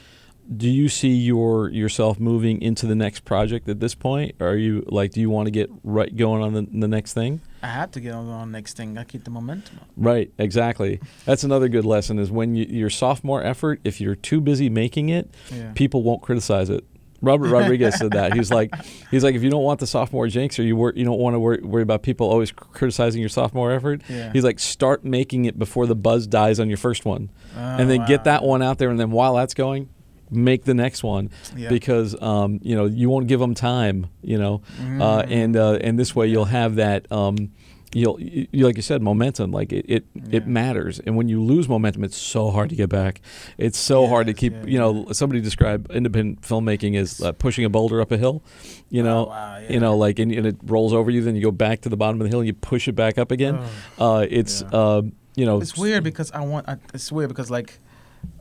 Do 0.55 0.69
you 0.69 0.87
see 0.87 1.09
your 1.13 1.69
yourself 1.69 2.19
moving 2.19 2.61
into 2.61 2.85
the 2.85 2.95
next 2.95 3.25
project 3.25 3.67
at 3.67 3.79
this 3.81 3.93
point? 3.95 4.35
Or 4.39 4.49
are 4.49 4.55
you 4.55 4.83
like, 4.87 5.11
do 5.11 5.19
you 5.19 5.29
want 5.29 5.47
to 5.47 5.51
get 5.51 5.69
right 5.83 6.15
going 6.15 6.41
on 6.41 6.53
the, 6.53 6.61
the 6.71 6.87
next 6.87 7.13
thing? 7.13 7.41
I 7.61 7.67
have 7.67 7.91
to 7.91 7.99
get 7.99 8.13
on 8.13 8.27
the 8.27 8.45
next 8.45 8.77
thing. 8.77 8.97
I 8.97 9.03
keep 9.03 9.25
the 9.25 9.29
momentum 9.31 9.79
up. 9.81 9.87
Right, 9.97 10.31
exactly. 10.37 11.01
That's 11.25 11.43
another 11.43 11.67
good 11.67 11.83
lesson 11.85 12.17
is 12.17 12.31
when 12.31 12.55
you, 12.55 12.65
your 12.65 12.89
sophomore 12.89 13.43
effort, 13.43 13.81
if 13.83 13.99
you're 13.99 14.15
too 14.15 14.39
busy 14.39 14.69
making 14.69 15.09
it, 15.09 15.33
Yeah. 15.53 15.71
people 15.75 16.01
won't 16.03 16.21
criticize 16.21 16.69
it. 16.69 16.85
Robert 17.19 17.49
Rodriguez 17.49 17.95
said 17.97 18.11
that. 18.11 18.33
He's 18.35 18.51
like, 18.51 18.71
he's 19.11 19.23
like, 19.23 19.33
if 19.33 19.41
you 19.41 19.49
don't 19.49 19.63
want 19.63 19.79
the 19.79 19.87
sophomore 19.87 20.27
jinx, 20.27 20.59
or 20.59 20.63
you 20.63 20.75
wor- 20.75 20.93
you 20.95 21.03
don't 21.03 21.17
want 21.19 21.33
to 21.33 21.39
worry, 21.39 21.59
worry 21.61 21.81
about 21.81 22.03
people 22.03 22.29
always 22.29 22.51
cr- 22.51 22.65
criticizing 22.71 23.19
your 23.19 23.29
sophomore 23.29 23.71
effort. 23.71 24.01
Yeah. 24.07 24.31
He's 24.31 24.43
like, 24.43 24.59
start 24.59 25.03
making 25.03 25.45
it 25.45 25.57
before 25.57 25.87
the 25.87 25.95
buzz 25.95 26.27
dies 26.27 26.59
on 26.59 26.67
your 26.69 26.77
first 26.77 27.05
one, 27.05 27.31
Oh, 27.55 27.59
and 27.59 27.89
then 27.89 28.05
get 28.05 28.21
oh, 28.21 28.23
that 28.25 28.43
one 28.43 28.61
out 28.61 28.77
there, 28.77 28.89
and 28.91 28.99
then 28.99 29.09
while 29.09 29.33
that's 29.33 29.55
going, 29.55 29.89
make 30.29 30.63
the 30.65 30.73
next 30.73 31.03
one 31.03 31.29
Yeah. 31.55 31.69
because 31.69 32.19
um, 32.21 32.59
you 32.61 32.75
know 32.75 32.85
you 32.85 33.09
won't 33.09 33.27
give 33.27 33.39
them 33.39 33.53
time, 33.53 34.07
you 34.21 34.37
know, 34.37 34.61
uh, 34.79 35.23
Mm. 35.23 35.31
and 35.31 35.55
uh, 35.57 35.73
and 35.81 35.97
this 35.99 36.15
way 36.15 36.27
you'll 36.27 36.45
have 36.45 36.75
that. 36.75 37.11
Um, 37.11 37.51
You'll, 37.93 38.19
you, 38.19 38.47
like 38.65 38.75
you 38.75 38.81
said, 38.81 39.01
momentum. 39.01 39.51
Like 39.51 39.71
it, 39.71 39.85
it, 39.87 40.05
Yeah. 40.13 40.23
it 40.39 40.45
matters. 40.47 40.99
And 40.99 41.15
when 41.15 41.29
you 41.29 41.41
lose 41.41 41.69
momentum, 41.69 42.03
it's 42.03 42.17
so 42.17 42.51
hard 42.51 42.69
to 42.69 42.75
get 42.75 42.89
back. 42.89 43.21
It's 43.57 43.79
so 43.79 44.07
hard 44.07 44.27
to 44.27 44.33
keep. 44.33 44.51
yeah, 44.53 44.65
you 44.65 44.77
know, 44.77 45.07
somebody 45.13 45.39
described 45.39 45.89
independent 45.89 46.41
filmmaking 46.41 46.97
as 46.97 47.21
uh, 47.21 47.31
pushing 47.31 47.63
a 47.63 47.69
boulder 47.69 48.01
up 48.01 48.11
a 48.11 48.17
hill. 48.17 48.43
You 48.89 49.03
know, 49.03 49.27
Oh, 49.27 49.29
wow, 49.29 49.59
you 49.69 49.79
know, 49.79 49.95
like 49.95 50.19
and, 50.19 50.33
and 50.33 50.45
it 50.45 50.57
rolls 50.65 50.91
over 50.93 51.09
you. 51.09 51.23
Then 51.23 51.37
you 51.37 51.41
go 51.41 51.49
back 51.51 51.79
to 51.81 51.89
the 51.89 51.95
bottom 51.97 52.19
of 52.19 52.25
the 52.25 52.29
hill 52.29 52.39
and 52.41 52.47
you 52.47 52.53
push 52.53 52.89
it 52.89 52.95
back 52.95 53.17
up 53.17 53.31
again. 53.31 53.57
Uh, 53.97 54.25
it's, 54.29 54.63
Yeah. 54.63 54.77
uh, 54.77 55.01
you 55.37 55.45
know, 55.45 55.61
It's 55.61 55.77
weird 55.77 56.03
because 56.03 56.29
I 56.33 56.41
want. 56.41 56.67
I, 56.67 56.75
it's 56.93 57.09
weird 57.09 57.29
because 57.29 57.49
like, 57.49 57.79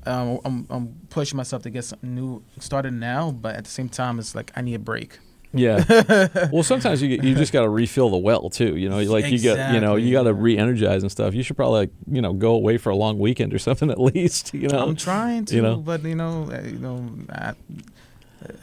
um, 0.06 0.40
I'm 0.44 0.66
I'm 0.70 0.94
pushing 1.10 1.36
myself 1.36 1.62
to 1.62 1.70
get 1.70 1.84
something 1.84 2.14
new 2.14 2.42
started 2.58 2.92
now, 2.92 3.30
but 3.30 3.56
at 3.56 3.64
the 3.64 3.70
same 3.70 3.88
time, 3.88 4.18
it's 4.18 4.34
like 4.34 4.52
I 4.54 4.62
need 4.62 4.74
a 4.74 4.78
break. 4.78 5.18
Yeah. 5.52 6.48
well, 6.52 6.62
sometimes 6.62 7.02
you 7.02 7.08
get, 7.08 7.24
you 7.24 7.34
just 7.34 7.52
got 7.52 7.62
to 7.62 7.68
refill 7.68 8.10
the 8.10 8.18
well 8.18 8.50
too. 8.50 8.76
You 8.76 8.88
know, 8.88 9.00
like 9.02 9.30
you 9.30 9.38
get 9.38 9.74
you 9.74 9.80
know 9.80 9.96
you 9.96 10.12
got 10.12 10.24
to 10.24 10.34
re-energize 10.34 11.02
and 11.02 11.10
stuff. 11.10 11.34
You 11.34 11.42
should 11.42 11.56
probably 11.56 11.80
like 11.80 11.90
you 12.10 12.20
know 12.20 12.32
go 12.32 12.52
away 12.52 12.78
for 12.78 12.90
a 12.90 12.96
long 12.96 13.18
weekend 13.18 13.54
or 13.54 13.58
something 13.66 13.90
at 13.90 14.00
least. 14.00 14.54
You 14.54 14.68
know. 14.68 14.80
I'm 14.80 14.96
trying 14.96 15.44
to, 15.46 15.56
you 15.56 15.62
know. 15.62 15.76
but 15.76 16.02
you 16.04 16.14
know, 16.14 16.50
uh, 16.52 16.60
you 16.62 16.78
know, 16.78 17.08
I, 17.30 17.54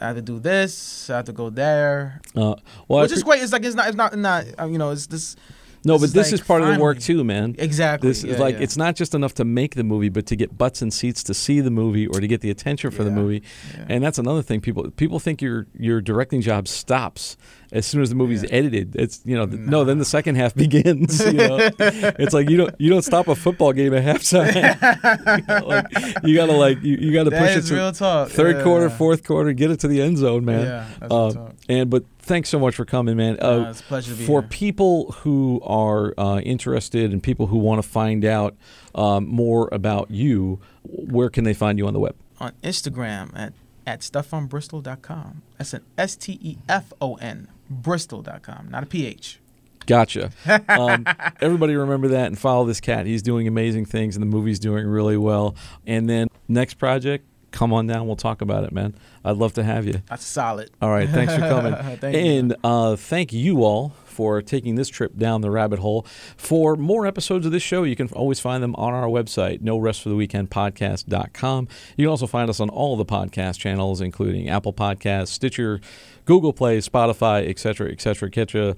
I 0.00 0.06
have 0.06 0.16
to 0.16 0.22
do 0.22 0.38
this. 0.38 1.10
I 1.10 1.16
have 1.16 1.26
to 1.26 1.32
go 1.32 1.50
there, 1.50 2.20
Uh, 2.34 2.54
well, 2.88 3.02
which 3.02 3.12
is 3.12 3.22
pre- 3.22 3.32
great. 3.32 3.42
It's 3.42 3.52
like 3.52 3.64
it's 3.64 3.74
not, 3.74 3.88
it's 3.88 3.96
not, 3.96 4.16
not. 4.16 4.46
You 4.70 4.78
know, 4.78 4.90
it's 4.90 5.06
this. 5.06 5.36
No, 5.84 5.94
this 5.98 6.00
but 6.00 6.04
is 6.06 6.12
this 6.12 6.26
like 6.32 6.40
is 6.40 6.46
part 6.46 6.62
of 6.62 6.74
the 6.74 6.80
work 6.80 6.98
too, 6.98 7.24
man. 7.24 7.54
Exactly. 7.58 8.08
This 8.08 8.24
is 8.24 8.38
like 8.38 8.56
yeah. 8.56 8.62
it's 8.62 8.76
not 8.76 8.96
just 8.96 9.14
enough 9.14 9.34
to 9.34 9.44
make 9.44 9.74
the 9.74 9.84
movie, 9.84 10.08
but 10.08 10.26
to 10.26 10.36
get 10.36 10.56
butts 10.56 10.82
and 10.82 10.92
seats 10.92 11.22
to 11.24 11.34
see 11.34 11.60
the 11.60 11.70
movie 11.70 12.06
or 12.06 12.20
to 12.20 12.26
get 12.26 12.40
the 12.40 12.50
attention 12.50 12.90
for 12.90 13.04
the 13.04 13.10
movie. 13.10 13.42
yeah. 13.76 13.86
And 13.88 14.04
that's 14.04 14.18
another 14.18 14.42
thing. 14.42 14.60
People 14.60 14.90
people 14.92 15.18
think 15.18 15.42
your 15.42 15.66
your 15.78 16.00
directing 16.00 16.40
job 16.40 16.68
stops 16.68 17.36
as 17.72 17.84
soon 17.86 18.02
as 18.02 18.08
the 18.08 18.14
movie's 18.14 18.42
Yeah. 18.44 18.50
edited. 18.52 18.94
It's 18.96 19.20
you 19.24 19.36
know 19.36 19.46
th- 19.46 19.58
no, 19.60 19.84
then 19.84 19.98
the 19.98 20.04
second 20.04 20.36
half 20.36 20.54
begins. 20.64 21.24
You 21.24 21.32
know? 21.32 21.58
it's 21.78 22.32
like 22.34 22.48
you 22.48 22.56
don't 22.56 22.74
you 22.78 22.90
don't 22.90 23.02
stop 23.02 23.28
a 23.28 23.34
football 23.34 23.72
game 23.72 23.92
at 23.94 24.04
halftime. 24.04 24.54
you, 25.38 25.46
know, 25.60 25.66
like, 25.66 25.86
you 26.24 26.34
gotta 26.34 26.52
like 26.52 26.82
you, 26.82 26.96
you 26.96 27.12
gotta 27.12 27.30
That 27.30 27.40
push 27.42 27.56
it 27.56 27.68
to 27.68 27.74
real 27.74 27.92
talk. 27.92 28.30
third 28.30 28.56
yeah. 28.58 28.62
quarter, 28.62 28.90
fourth 28.90 29.24
quarter, 29.24 29.52
get 29.52 29.70
it 29.70 29.80
to 29.80 29.88
the 29.88 30.00
end 30.00 30.18
zone, 30.18 30.44
man. 30.44 30.64
Yeah, 30.64 30.86
that's 31.00 31.12
Uh. 31.12 31.52
And 31.68 31.90
but 31.90 32.04
thanks 32.24 32.48
so 32.48 32.58
much 32.58 32.74
for 32.74 32.84
coming, 32.84 33.16
man. 33.16 33.36
Nah, 33.40 33.48
Uh, 33.66 33.70
it's 33.70 33.80
a 33.80 33.84
pleasure 33.84 34.12
to 34.12 34.18
be 34.18 34.26
for 34.26 34.40
here. 34.42 34.48
people 34.50 35.12
who 35.22 35.60
are 35.64 36.12
uh, 36.18 36.40
interested 36.40 37.12
and 37.12 37.22
people 37.22 37.46
who 37.48 37.58
want 37.58 37.82
to 37.82 37.88
find 37.88 38.24
out 38.24 38.56
um, 38.94 39.28
more 39.28 39.68
about 39.72 40.10
you, 40.10 40.60
where 40.82 41.30
can 41.30 41.44
they 41.44 41.54
find 41.54 41.78
you 41.78 41.86
on 41.86 41.92
the 41.92 42.00
web? 42.00 42.14
on 42.40 42.52
Instagram 42.64 43.30
at 43.38 43.52
at 43.86 44.00
stefonbristol.com. 44.00 45.42
That's 45.58 45.72
an 45.74 45.82
S 45.98 46.16
T 46.16 46.38
E 46.42 46.56
F 46.68 46.92
O 47.00 47.14
N 47.16 47.48
Bristol.com, 47.70 48.68
not 48.70 48.82
a 48.82 48.86
P 48.86 49.06
H. 49.06 49.40
Gotcha. 49.86 50.30
Um, 50.68 51.04
everybody 51.40 51.74
remember 51.76 52.08
that 52.08 52.26
and 52.26 52.38
follow 52.38 52.64
this 52.64 52.80
cat. 52.80 53.06
He's 53.06 53.22
doing 53.22 53.46
amazing 53.46 53.84
things 53.84 54.16
and 54.16 54.22
the 54.22 54.26
movie's 54.26 54.58
doing 54.58 54.86
really 54.86 55.16
well. 55.16 55.54
And 55.86 56.08
then 56.08 56.28
next 56.48 56.74
project, 56.74 57.24
come 57.54 57.72
on 57.72 57.86
down. 57.86 58.06
We'll 58.06 58.16
talk 58.16 58.42
about 58.42 58.64
it, 58.64 58.72
man. 58.72 58.94
I'd 59.24 59.36
love 59.36 59.54
to 59.54 59.62
have 59.62 59.86
you. 59.86 60.02
That's 60.08 60.26
solid. 60.26 60.70
All 60.82 60.90
right. 60.90 61.08
Thanks 61.08 61.32
for 61.34 61.40
coming. 61.40 61.74
Thank 62.00 62.16
and 62.16 62.56
uh, 62.64 62.96
thank 62.96 63.32
you 63.32 63.62
all 63.62 63.94
for 64.04 64.42
taking 64.42 64.74
this 64.74 64.88
trip 64.88 65.16
down 65.16 65.40
the 65.40 65.50
rabbit 65.50 65.78
hole. 65.78 66.06
For 66.36 66.76
more 66.76 67.06
episodes 67.06 67.46
of 67.46 67.52
this 67.52 67.62
show, 67.62 67.84
you 67.84 67.96
can 67.96 68.08
always 68.08 68.40
find 68.40 68.62
them 68.62 68.74
on 68.74 68.92
our 68.92 69.06
website, 69.06 69.60
no 69.60 69.78
rest 69.78 70.02
for 70.02 70.08
the 70.08 70.16
weekend 70.16 70.50
podcast.com. 70.50 71.68
You 71.96 72.04
can 72.04 72.10
also 72.10 72.26
find 72.26 72.50
us 72.50 72.60
on 72.60 72.68
all 72.70 72.96
the 72.96 73.04
podcast 73.04 73.58
channels, 73.58 74.00
including 74.00 74.48
Apple 74.48 74.72
Podcasts, 74.72 75.28
Stitcher, 75.28 75.80
Google 76.24 76.52
Play, 76.52 76.78
Spotify, 76.78 77.48
etc., 77.48 77.90
etc., 77.90 78.28
etc. 78.28 78.76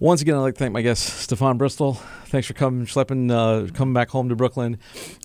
Once 0.00 0.20
again, 0.20 0.34
I'd 0.34 0.40
like 0.40 0.54
to 0.54 0.58
thank 0.58 0.72
my 0.72 0.82
guest, 0.82 1.28
Stefon 1.28 1.56
Bristol. 1.56 1.94
Thanks 2.26 2.48
for 2.48 2.52
coming, 2.52 2.84
schlepping, 2.84 3.30
uh, 3.30 3.72
coming 3.72 3.94
back 3.94 4.08
home 4.08 4.28
to 4.28 4.34
Brooklyn. 4.34 4.78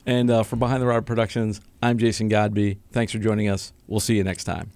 And 0.06 0.30
uh, 0.30 0.44
for 0.44 0.58
Behind 0.58 0.82
the 0.82 0.86
Rod 0.86 1.08
Productions, 1.08 1.60
I'm 1.82 1.98
Jason 1.98 2.30
Godby. 2.30 2.78
Thanks 2.92 3.12
for 3.12 3.18
joining 3.18 3.50
us. 3.50 3.74
We'll 3.88 4.00
see 4.00 4.16
you 4.16 4.24
next 4.24 4.44
time. 4.44 4.72